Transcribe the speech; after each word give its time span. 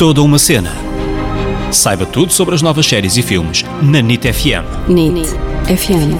Toda 0.00 0.22
uma 0.22 0.38
cena. 0.38 0.72
Saiba 1.70 2.06
tudo 2.06 2.32
sobre 2.32 2.54
as 2.54 2.62
novas 2.62 2.86
séries 2.86 3.18
e 3.18 3.22
filmes 3.22 3.64
na 3.82 4.00
NIT 4.00 4.32
FM. 4.32 4.88
NIT 4.88 5.28
FM. 5.76 6.16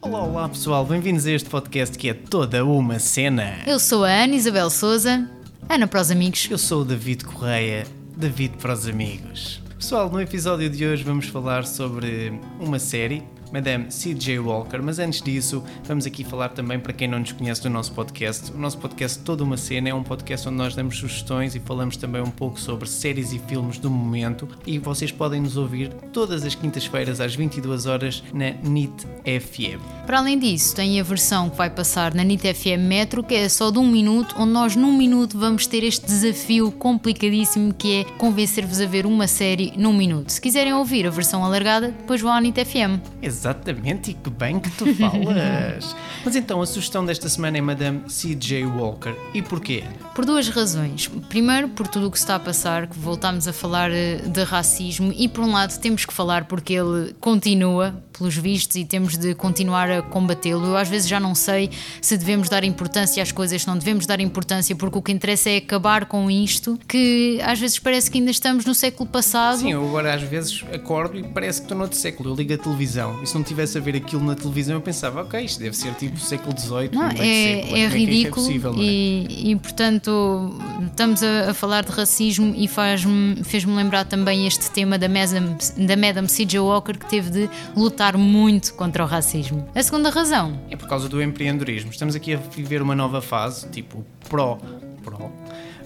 Olá, 0.00 0.22
olá 0.22 0.48
pessoal, 0.48 0.86
bem-vindos 0.86 1.26
a 1.26 1.32
este 1.32 1.50
podcast 1.50 1.98
que 1.98 2.08
é 2.08 2.14
toda 2.14 2.64
uma 2.64 2.98
cena. 2.98 3.58
Eu 3.66 3.78
sou 3.78 4.06
a 4.06 4.10
Ana 4.10 4.36
Isabel 4.36 4.70
Souza, 4.70 5.28
Ana 5.68 5.86
para 5.86 6.00
os 6.00 6.10
amigos. 6.10 6.48
Eu 6.50 6.56
sou 6.56 6.80
o 6.80 6.84
David 6.86 7.26
Correia, 7.26 7.86
David 8.16 8.54
para 8.56 8.72
os 8.72 8.88
amigos. 8.88 9.60
Pessoal, 9.78 10.08
no 10.10 10.18
episódio 10.18 10.70
de 10.70 10.86
hoje 10.86 11.04
vamos 11.04 11.26
falar 11.26 11.66
sobre 11.66 12.40
uma 12.58 12.78
série 12.78 13.22
Madame 13.52 13.90
C.J. 13.90 14.38
Walker, 14.38 14.78
mas 14.82 14.98
antes 14.98 15.22
disso, 15.22 15.62
vamos 15.84 16.06
aqui 16.06 16.24
falar 16.24 16.50
também 16.50 16.78
para 16.78 16.92
quem 16.92 17.08
não 17.08 17.18
nos 17.18 17.32
conhece 17.32 17.62
do 17.62 17.70
nosso 17.70 17.92
podcast. 17.92 18.52
O 18.52 18.58
nosso 18.58 18.78
podcast 18.78 19.18
Toda 19.20 19.44
uma 19.44 19.56
Cena 19.56 19.88
é 19.88 19.94
um 19.94 20.02
podcast 20.02 20.48
onde 20.48 20.58
nós 20.58 20.74
damos 20.74 20.98
sugestões 20.98 21.54
e 21.54 21.60
falamos 21.60 21.96
também 21.96 22.22
um 22.22 22.30
pouco 22.30 22.60
sobre 22.60 22.88
séries 22.88 23.32
e 23.32 23.38
filmes 23.38 23.78
do 23.78 23.90
momento 23.90 24.48
e 24.66 24.78
vocês 24.78 25.10
podem 25.10 25.40
nos 25.40 25.56
ouvir 25.56 25.92
todas 26.12 26.44
as 26.44 26.54
quintas-feiras 26.54 27.20
às 27.20 27.34
22 27.34 27.86
horas 27.86 28.22
na 28.32 28.50
NIT 28.50 29.06
FM. 29.24 29.80
Para 30.06 30.18
além 30.18 30.38
disso, 30.38 30.74
tem 30.74 31.00
a 31.00 31.02
versão 31.02 31.50
que 31.50 31.56
vai 31.56 31.70
passar 31.70 32.14
na 32.14 32.22
NIT 32.22 32.54
FM 32.54 32.86
Metro, 32.86 33.22
que 33.22 33.34
é 33.34 33.48
só 33.48 33.70
de 33.70 33.78
um 33.78 33.86
minuto, 33.86 34.34
onde 34.38 34.52
nós 34.52 34.76
num 34.76 34.96
minuto 34.96 35.38
vamos 35.38 35.66
ter 35.66 35.82
este 35.82 36.06
desafio 36.06 36.70
complicadíssimo 36.72 37.74
que 37.74 38.00
é 38.00 38.04
convencer-vos 38.04 38.80
a 38.80 38.86
ver 38.86 39.06
uma 39.06 39.26
série 39.26 39.72
num 39.76 39.92
minuto. 39.92 40.30
Se 40.30 40.40
quiserem 40.40 40.72
ouvir 40.74 41.06
a 41.06 41.10
versão 41.10 41.44
alargada, 41.44 41.88
depois 41.88 42.20
vão 42.20 42.32
à 42.32 42.40
NIT 42.40 42.64
FM. 42.64 43.00
Exatamente, 43.36 44.12
e 44.12 44.14
que 44.14 44.30
bem 44.30 44.58
que 44.58 44.70
tu 44.70 44.86
falas. 44.94 45.94
Mas 46.24 46.34
então, 46.34 46.62
a 46.62 46.66
sugestão 46.66 47.04
desta 47.04 47.28
semana 47.28 47.58
é 47.58 47.60
Madame 47.60 48.08
C.J. 48.08 48.64
Walker. 48.64 49.14
E 49.34 49.42
porquê? 49.42 49.84
Por 50.14 50.24
duas 50.24 50.48
razões. 50.48 51.06
Primeiro, 51.28 51.68
por 51.68 51.86
tudo 51.86 52.08
o 52.08 52.10
que 52.10 52.16
está 52.16 52.36
a 52.36 52.40
passar, 52.40 52.86
que 52.86 52.98
voltámos 52.98 53.46
a 53.46 53.52
falar 53.52 53.90
eh, 53.92 54.16
de 54.16 54.42
racismo, 54.42 55.12
e 55.14 55.28
por 55.28 55.44
um 55.44 55.52
lado 55.52 55.78
temos 55.78 56.06
que 56.06 56.14
falar 56.14 56.46
porque 56.46 56.72
ele 56.72 57.14
continua, 57.20 58.02
pelos 58.16 58.34
vistos, 58.36 58.76
e 58.76 58.84
temos 58.86 59.18
de 59.18 59.34
continuar 59.34 59.90
a 59.90 60.00
combatê-lo. 60.00 60.68
Eu 60.68 60.76
às 60.76 60.88
vezes 60.88 61.06
já 61.06 61.20
não 61.20 61.34
sei 61.34 61.70
se 62.00 62.16
devemos 62.16 62.48
dar 62.48 62.64
importância 62.64 63.22
às 63.22 63.30
coisas, 63.30 63.62
se 63.62 63.68
não 63.68 63.76
devemos 63.76 64.06
dar 64.06 64.18
importância, 64.18 64.74
porque 64.74 64.96
o 64.96 65.02
que 65.02 65.12
interessa 65.12 65.50
é 65.50 65.58
acabar 65.58 66.06
com 66.06 66.30
isto, 66.30 66.78
que 66.88 67.38
às 67.44 67.60
vezes 67.60 67.78
parece 67.78 68.10
que 68.10 68.16
ainda 68.18 68.30
estamos 68.30 68.64
no 68.64 68.74
século 68.74 69.08
passado. 69.08 69.58
Sim, 69.58 69.72
eu 69.72 69.86
agora 69.86 70.14
às 70.14 70.22
vezes 70.22 70.64
acordo 70.72 71.18
e 71.18 71.22
parece 71.22 71.60
que 71.60 71.66
estou 71.66 71.76
noutro 71.76 71.98
século. 71.98 72.30
Eu 72.30 72.34
ligo 72.34 72.54
a 72.54 72.58
televisão 72.58 73.22
e 73.26 73.28
se 73.28 73.34
não 73.34 73.42
tivesse 73.42 73.76
a 73.76 73.80
ver 73.80 73.96
aquilo 73.96 74.24
na 74.24 74.36
televisão 74.36 74.76
eu 74.76 74.80
pensava, 74.80 75.20
ok, 75.22 75.44
isto 75.44 75.58
deve 75.60 75.76
ser 75.76 75.92
tipo 75.94 76.18
século 76.18 76.56
XVIII. 76.56 76.90
Não, 76.92 77.08
é, 77.08 77.16
é, 77.18 77.80
é, 77.80 77.88
ridículo 77.88 78.46
é 78.46 78.46
possível, 78.46 78.72
é? 78.74 78.76
e, 78.78 79.50
e, 79.50 79.56
portanto 79.56 80.56
estamos 80.86 81.22
a, 81.22 81.50
a 81.50 81.54
falar 81.54 81.84
de 81.84 81.90
racismo 81.90 82.54
e 82.56 82.68
faz-me, 82.68 83.42
fez-me 83.42 83.74
lembrar 83.74 84.04
também 84.04 84.46
este 84.46 84.70
tema 84.70 84.96
da 84.96 85.08
Madame, 85.08 85.56
da 85.76 85.96
Madame 85.96 86.28
C.J. 86.28 86.60
Walker 86.60 86.96
que 86.96 87.06
teve 87.06 87.30
de 87.30 87.50
lutar 87.76 88.16
muito 88.16 88.74
contra 88.74 89.02
o 89.02 89.06
racismo. 89.06 89.68
A 89.74 89.82
segunda 89.82 90.08
razão 90.08 90.60
é 90.70 90.76
por 90.76 90.88
causa 90.88 91.08
do 91.08 91.20
empreendedorismo. 91.20 91.90
Estamos 91.90 92.14
aqui 92.14 92.34
a 92.34 92.36
viver 92.36 92.80
uma 92.80 92.94
nova 92.94 93.20
fase, 93.20 93.68
tipo 93.68 94.04
pró, 94.28 94.58
pró 95.02 95.30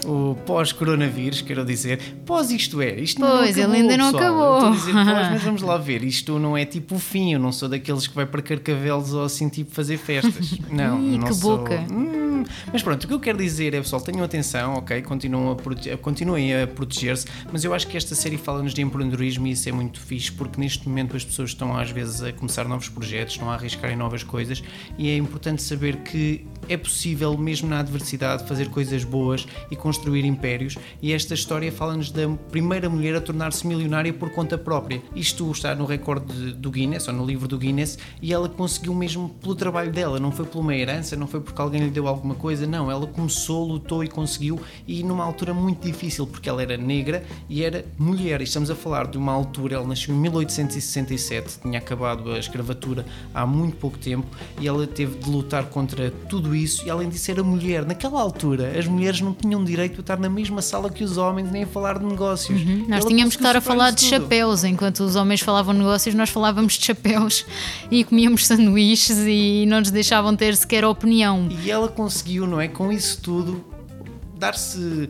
o 0.07 0.35
pós-coronavírus, 0.47 1.43
quero 1.43 1.65
dizer, 1.65 1.99
pós 2.25 2.51
isto 2.51 2.81
é, 2.81 2.99
isto 3.01 3.21
pois, 3.21 3.31
não 3.31 3.37
acabou, 3.45 3.63
ele 3.65 3.77
ainda 3.77 3.97
não 3.97 4.13
pessoal. 4.13 4.23
acabou. 4.23 4.57
Estou 4.57 4.69
a 4.69 4.75
dizer 4.77 4.93
pós, 4.93 5.31
mas 5.31 5.43
vamos 5.45 5.63
lá 5.63 5.77
ver, 5.79 6.03
isto 6.05 6.39
não 6.39 6.57
é 6.57 6.65
tipo 6.65 6.95
o 6.95 6.99
fim, 6.99 7.33
eu 7.35 7.39
não 7.41 7.53
sou 7.53 7.69
daqueles 7.69 8.07
que 8.07 8.15
vai 8.15 8.27
para 8.27 8.41
Carcavelos 8.43 9.13
ou 9.13 9.25
assim 9.25 9.49
tipo 9.49 9.75
fazer 9.75 9.97
festas. 9.99 10.59
Não, 10.71 11.01
Ih, 11.03 11.19
não 11.19 11.27
que 11.29 11.35
sou. 11.35 11.59
boca. 11.59 11.85
Hum, 11.91 12.45
mas 12.73 12.83
pronto, 12.83 13.05
o 13.05 13.09
que 13.09 13.13
eu 13.15 13.19
quero 13.21 13.37
dizer 13.39 13.75
é, 13.75 13.81
pessoal, 13.81 14.01
tenham 14.01 14.23
atenção, 14.25 14.75
ok? 14.75 15.03
Continuam 15.03 15.51
a 15.53 15.57
prote- 15.57 15.97
continuem 15.97 16.63
a 16.63 16.67
proteger-se, 16.67 17.27
mas 17.53 17.65
eu 17.65 17.75
acho 17.75 17.87
que 17.89 17.97
esta 17.97 18.15
série 18.15 18.37
fala-nos 18.39 18.73
de 18.73 18.81
empreendedorismo 18.83 19.47
e 19.47 19.51
isso 19.53 19.69
é 19.69 19.73
muito 19.73 20.01
fixe, 20.01 20.31
porque 20.31 20.61
neste 20.61 20.89
momento 20.89 21.17
as 21.17 21.25
pessoas 21.25 21.51
estão 21.51 21.77
às 21.77 21.91
vezes 21.91 22.23
a 22.23 22.33
começar 22.33 22.65
novos 22.69 22.89
projetos, 22.89 23.35
estão 23.35 23.51
a 23.51 23.55
arriscar 23.55 23.91
em 23.91 23.97
novas 23.97 24.23
coisas 24.23 24.63
e 24.97 25.09
é 25.11 25.17
importante 25.17 25.63
saber 25.63 25.97
que 25.99 26.45
é 26.69 26.77
possível, 26.77 27.37
mesmo 27.37 27.69
na 27.69 27.81
adversidade, 27.81 28.47
fazer 28.47 28.69
coisas 28.69 29.03
boas 29.05 29.47
e 29.71 29.77
construir 29.91 30.25
impérios. 30.25 30.77
E 31.03 31.13
esta 31.13 31.35
história 31.35 31.73
fala-nos 31.73 32.13
da 32.13 32.29
primeira 32.29 32.89
mulher 32.89 33.17
a 33.17 33.21
tornar-se 33.21 33.67
milionária 33.67 34.13
por 34.13 34.31
conta 34.31 34.57
própria. 34.57 35.03
Isto 35.17 35.51
está 35.51 35.75
no 35.75 35.85
recorde 35.85 36.53
do 36.53 36.71
Guinness, 36.71 37.09
ou 37.09 37.15
no 37.15 37.27
livro 37.27 37.49
do 37.49 37.59
Guinness, 37.59 37.99
e 38.23 38.33
ela 38.33 38.49
conseguiu 38.49 38.95
mesmo 38.95 39.31
pelo 39.41 39.57
trabalho 39.57 39.91
dela, 39.91 40.21
não 40.21 40.31
foi 40.31 40.47
por 40.47 40.61
uma 40.61 40.77
herança, 40.77 41.17
não 41.17 41.27
foi 41.27 41.41
porque 41.41 41.61
alguém 41.61 41.83
lhe 41.83 41.91
deu 41.91 42.07
alguma 42.07 42.37
coisa, 42.37 42.69
não. 42.69 42.89
Ela 42.89 43.05
começou, 43.05 43.67
lutou 43.67 44.05
e 44.05 44.09
conseguiu, 44.09 44.61
e 44.87 45.03
numa 45.03 45.25
altura 45.25 45.53
muito 45.53 45.85
difícil, 45.85 46.25
porque 46.25 46.49
ela 46.49 46.63
era 46.63 46.77
negra 46.77 47.25
e 47.49 47.65
era 47.65 47.85
mulher. 47.99 48.41
Estamos 48.43 48.71
a 48.71 48.77
falar 48.77 49.09
de 49.09 49.19
uma 49.19 49.33
altura, 49.33 49.75
ela 49.75 49.87
nasceu 49.87 50.15
em 50.15 50.19
1867, 50.19 51.63
tinha 51.63 51.81
acabado 51.81 52.31
a 52.31 52.39
escravatura 52.39 53.05
há 53.35 53.45
muito 53.45 53.77
pouco 53.77 53.99
tempo, 53.99 54.29
e 54.61 54.69
ela 54.69 54.87
teve 54.87 55.19
de 55.19 55.29
lutar 55.29 55.65
contra 55.65 56.13
tudo 56.29 56.55
isso, 56.55 56.87
e 56.87 56.91
além 56.91 57.09
disso 57.09 57.29
era 57.29 57.43
mulher. 57.43 57.85
Naquela 57.85 58.21
altura, 58.21 58.79
as 58.79 58.87
mulheres 58.87 59.21
não 59.21 59.35
tinham 59.35 59.65
direito 59.65 59.80
a 59.83 60.01
estar 60.01 60.19
na 60.19 60.29
mesma 60.29 60.63
sala 60.63 60.91
que 60.91 61.03
os 61.03 61.17
homens, 61.17 61.51
nem 61.51 61.65
a 61.65 61.67
falar 61.67 61.99
de 61.99 62.05
negócios. 62.05 62.61
Uhum. 62.61 62.87
Nós 62.89 63.05
tínhamos 63.05 63.37
que 63.37 63.43
estar 63.43 63.57
a 63.57 63.61
falar 63.61 63.91
de 63.91 64.05
tudo. 64.05 64.09
chapéus, 64.09 64.65
enquanto 64.65 65.01
os 65.01 65.17
homens 65.17 65.41
falavam 65.41 65.75
negócios, 65.75 66.15
nós 66.15 66.31
falávamos 66.31 66.75
de 66.75 66.85
chapéus 66.87 67.47
e 67.91 68.05
comíamos 68.05 68.47
sanduíches 68.47 69.19
e 69.27 69.65
não 69.67 69.81
nos 69.81 69.91
deixavam 69.91 70.35
ter 70.37 70.57
sequer 70.57 70.85
opinião. 70.85 71.49
E 71.65 71.71
ela 71.71 71.89
conseguiu, 71.89 72.47
não 72.47 72.61
é? 72.61 72.69
Com 72.69 72.93
isso 72.93 73.21
tudo, 73.23 73.65
dar-se 74.39 75.09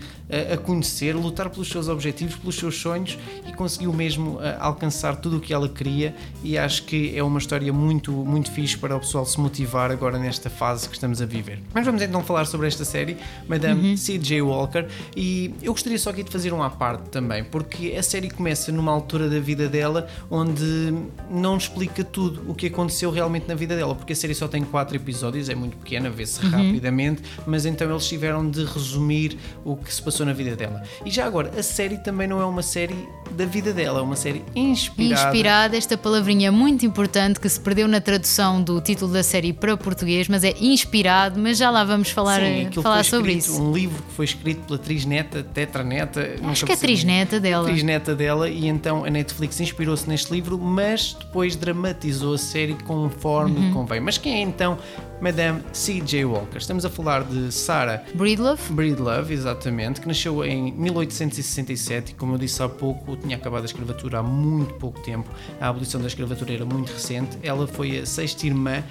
a, 0.52 0.56
conhecer, 0.56 1.14
lutar 1.14 1.50
pelos 1.50 1.68
seus 1.68 1.88
objetivos, 1.88 2.36
pelos 2.36 2.56
seus 2.56 2.76
sonhos 2.76 3.18
e 3.46 3.52
conseguiu 3.52 3.92
mesmo 3.92 4.38
alcançar 4.58 5.16
tudo 5.16 5.38
o 5.38 5.40
que 5.40 5.52
ela 5.52 5.68
queria. 5.68 6.14
E 6.42 6.56
acho 6.56 6.84
que 6.84 7.16
é 7.16 7.22
uma 7.22 7.38
história 7.38 7.72
muito, 7.72 8.12
muito 8.12 8.50
fixe 8.50 8.76
para 8.76 8.96
o 8.96 9.00
pessoal 9.00 9.24
se 9.26 9.40
motivar 9.40 9.90
agora 9.90 10.18
nesta 10.18 10.48
fase 10.48 10.88
que 10.88 10.94
estamos 10.94 11.20
a 11.20 11.26
viver. 11.26 11.60
Mas 11.74 11.84
vamos 11.84 12.02
então 12.02 12.22
falar 12.22 12.44
sobre 12.44 12.66
esta 12.66 12.84
série, 12.84 13.16
Madame 13.48 13.96
C.J. 13.96 14.42
Walker. 14.42 14.86
E 15.16 15.54
eu 15.62 15.72
gostaria 15.72 15.98
só 15.98 16.10
aqui 16.10 16.22
de 16.22 16.30
fazer 16.30 16.52
um 16.52 16.62
à 16.62 16.70
parte 16.70 17.08
também, 17.10 17.44
porque 17.44 17.94
a 17.96 18.02
série 18.02 18.30
começa 18.30 18.70
numa 18.72 18.92
altura 18.92 19.28
da 19.28 19.40
vida 19.40 19.68
dela 19.68 20.08
onde 20.30 20.94
não 21.30 21.56
explica 21.56 22.04
tudo 22.04 22.42
o 22.48 22.54
que 22.54 22.66
aconteceu 22.66 23.10
realmente 23.10 23.46
na 23.48 23.54
vida 23.54 23.76
dela, 23.76 23.94
porque 23.94 24.12
a 24.12 24.16
série 24.16 24.34
só 24.34 24.48
tem 24.48 24.62
quatro 24.64 24.96
episódios, 24.96 25.48
é 25.48 25.54
muito 25.54 25.76
pequena, 25.76 26.10
vê-se 26.10 26.40
rapidamente, 26.46 27.22
mas 27.46 27.66
então 27.66 27.90
eles 27.90 28.06
tiveram 28.06 28.48
de 28.48 28.64
resumir 28.64 29.36
o 29.64 29.76
que 29.76 29.92
se 29.92 30.02
passou 30.02 30.19
na 30.24 30.32
vida 30.32 30.54
dela. 30.56 30.82
E 31.04 31.10
já 31.10 31.26
agora, 31.26 31.50
a 31.58 31.62
série 31.62 31.98
também 31.98 32.26
não 32.28 32.40
é 32.40 32.44
uma 32.44 32.62
série 32.62 33.08
da 33.32 33.44
vida 33.46 33.72
dela, 33.72 34.00
é 34.00 34.02
uma 34.02 34.16
série 34.16 34.44
inspirada. 34.54 35.28
Inspirada, 35.28 35.76
esta 35.76 35.96
palavrinha 35.96 36.50
muito 36.52 36.84
importante 36.84 37.38
que 37.40 37.48
se 37.48 37.58
perdeu 37.60 37.86
na 37.88 38.00
tradução 38.00 38.62
do 38.62 38.80
título 38.80 39.12
da 39.12 39.22
série 39.22 39.52
para 39.52 39.76
português, 39.76 40.28
mas 40.28 40.44
é 40.44 40.54
inspirado, 40.60 41.38
mas 41.38 41.58
já 41.58 41.70
lá 41.70 41.84
vamos 41.84 42.10
falar, 42.10 42.40
Sim, 42.40 42.68
falar 42.82 43.04
sobre 43.04 43.32
escrito, 43.32 43.54
isso. 43.54 43.62
um 43.62 43.72
livro 43.72 44.02
que 44.02 44.12
foi 44.12 44.24
escrito 44.24 44.60
pela 44.66 44.78
trisneta, 44.78 45.42
tetraneta, 45.42 46.20
Acho 46.44 46.64
que 46.66 46.72
é 46.72 46.76
percebi. 46.76 46.92
trisneta 46.94 47.40
dela. 47.40 47.68
trisneta 47.68 48.14
dela 48.14 48.48
e 48.48 48.66
então 48.66 49.04
a 49.04 49.10
Netflix 49.10 49.60
inspirou-se 49.60 50.08
neste 50.08 50.32
livro, 50.32 50.58
mas 50.58 51.14
depois 51.18 51.56
dramatizou 51.56 52.34
a 52.34 52.38
série 52.38 52.74
conforme 52.84 53.58
Uhum. 53.58 53.72
convém. 53.72 54.00
Mas 54.00 54.18
quem 54.18 54.34
é 54.34 54.40
então 54.40 54.78
Madame 55.20 55.60
C.J. 55.72 56.24
Walker? 56.24 56.58
Estamos 56.58 56.84
a 56.84 56.90
falar 56.90 57.24
de 57.24 57.52
Sarah 57.52 58.02
Breedlove? 58.14 58.60
Breedlove, 58.70 59.34
exatamente, 59.34 60.00
que 60.00 60.08
nasceu 60.10 60.44
em 60.44 60.72
1867 60.72 62.10
e, 62.10 62.14
como 62.14 62.34
eu 62.34 62.38
disse 62.38 62.62
há 62.62 62.68
pouco, 62.68 63.16
tinha 63.16 63.36
acabado 63.36 63.62
a 63.62 63.66
escravatura 63.66 64.18
há 64.18 64.22
muito 64.22 64.74
pouco 64.74 65.00
tempo. 65.00 65.28
A 65.60 65.68
abolição 65.68 66.00
da 66.00 66.06
escravatura 66.06 66.52
era 66.52 66.64
muito 66.64 66.92
recente. 66.92 67.38
Ela 67.42 67.66
foi 67.66 67.98
a 68.00 68.06
sexta 68.06 68.46
irmã, 68.46 68.82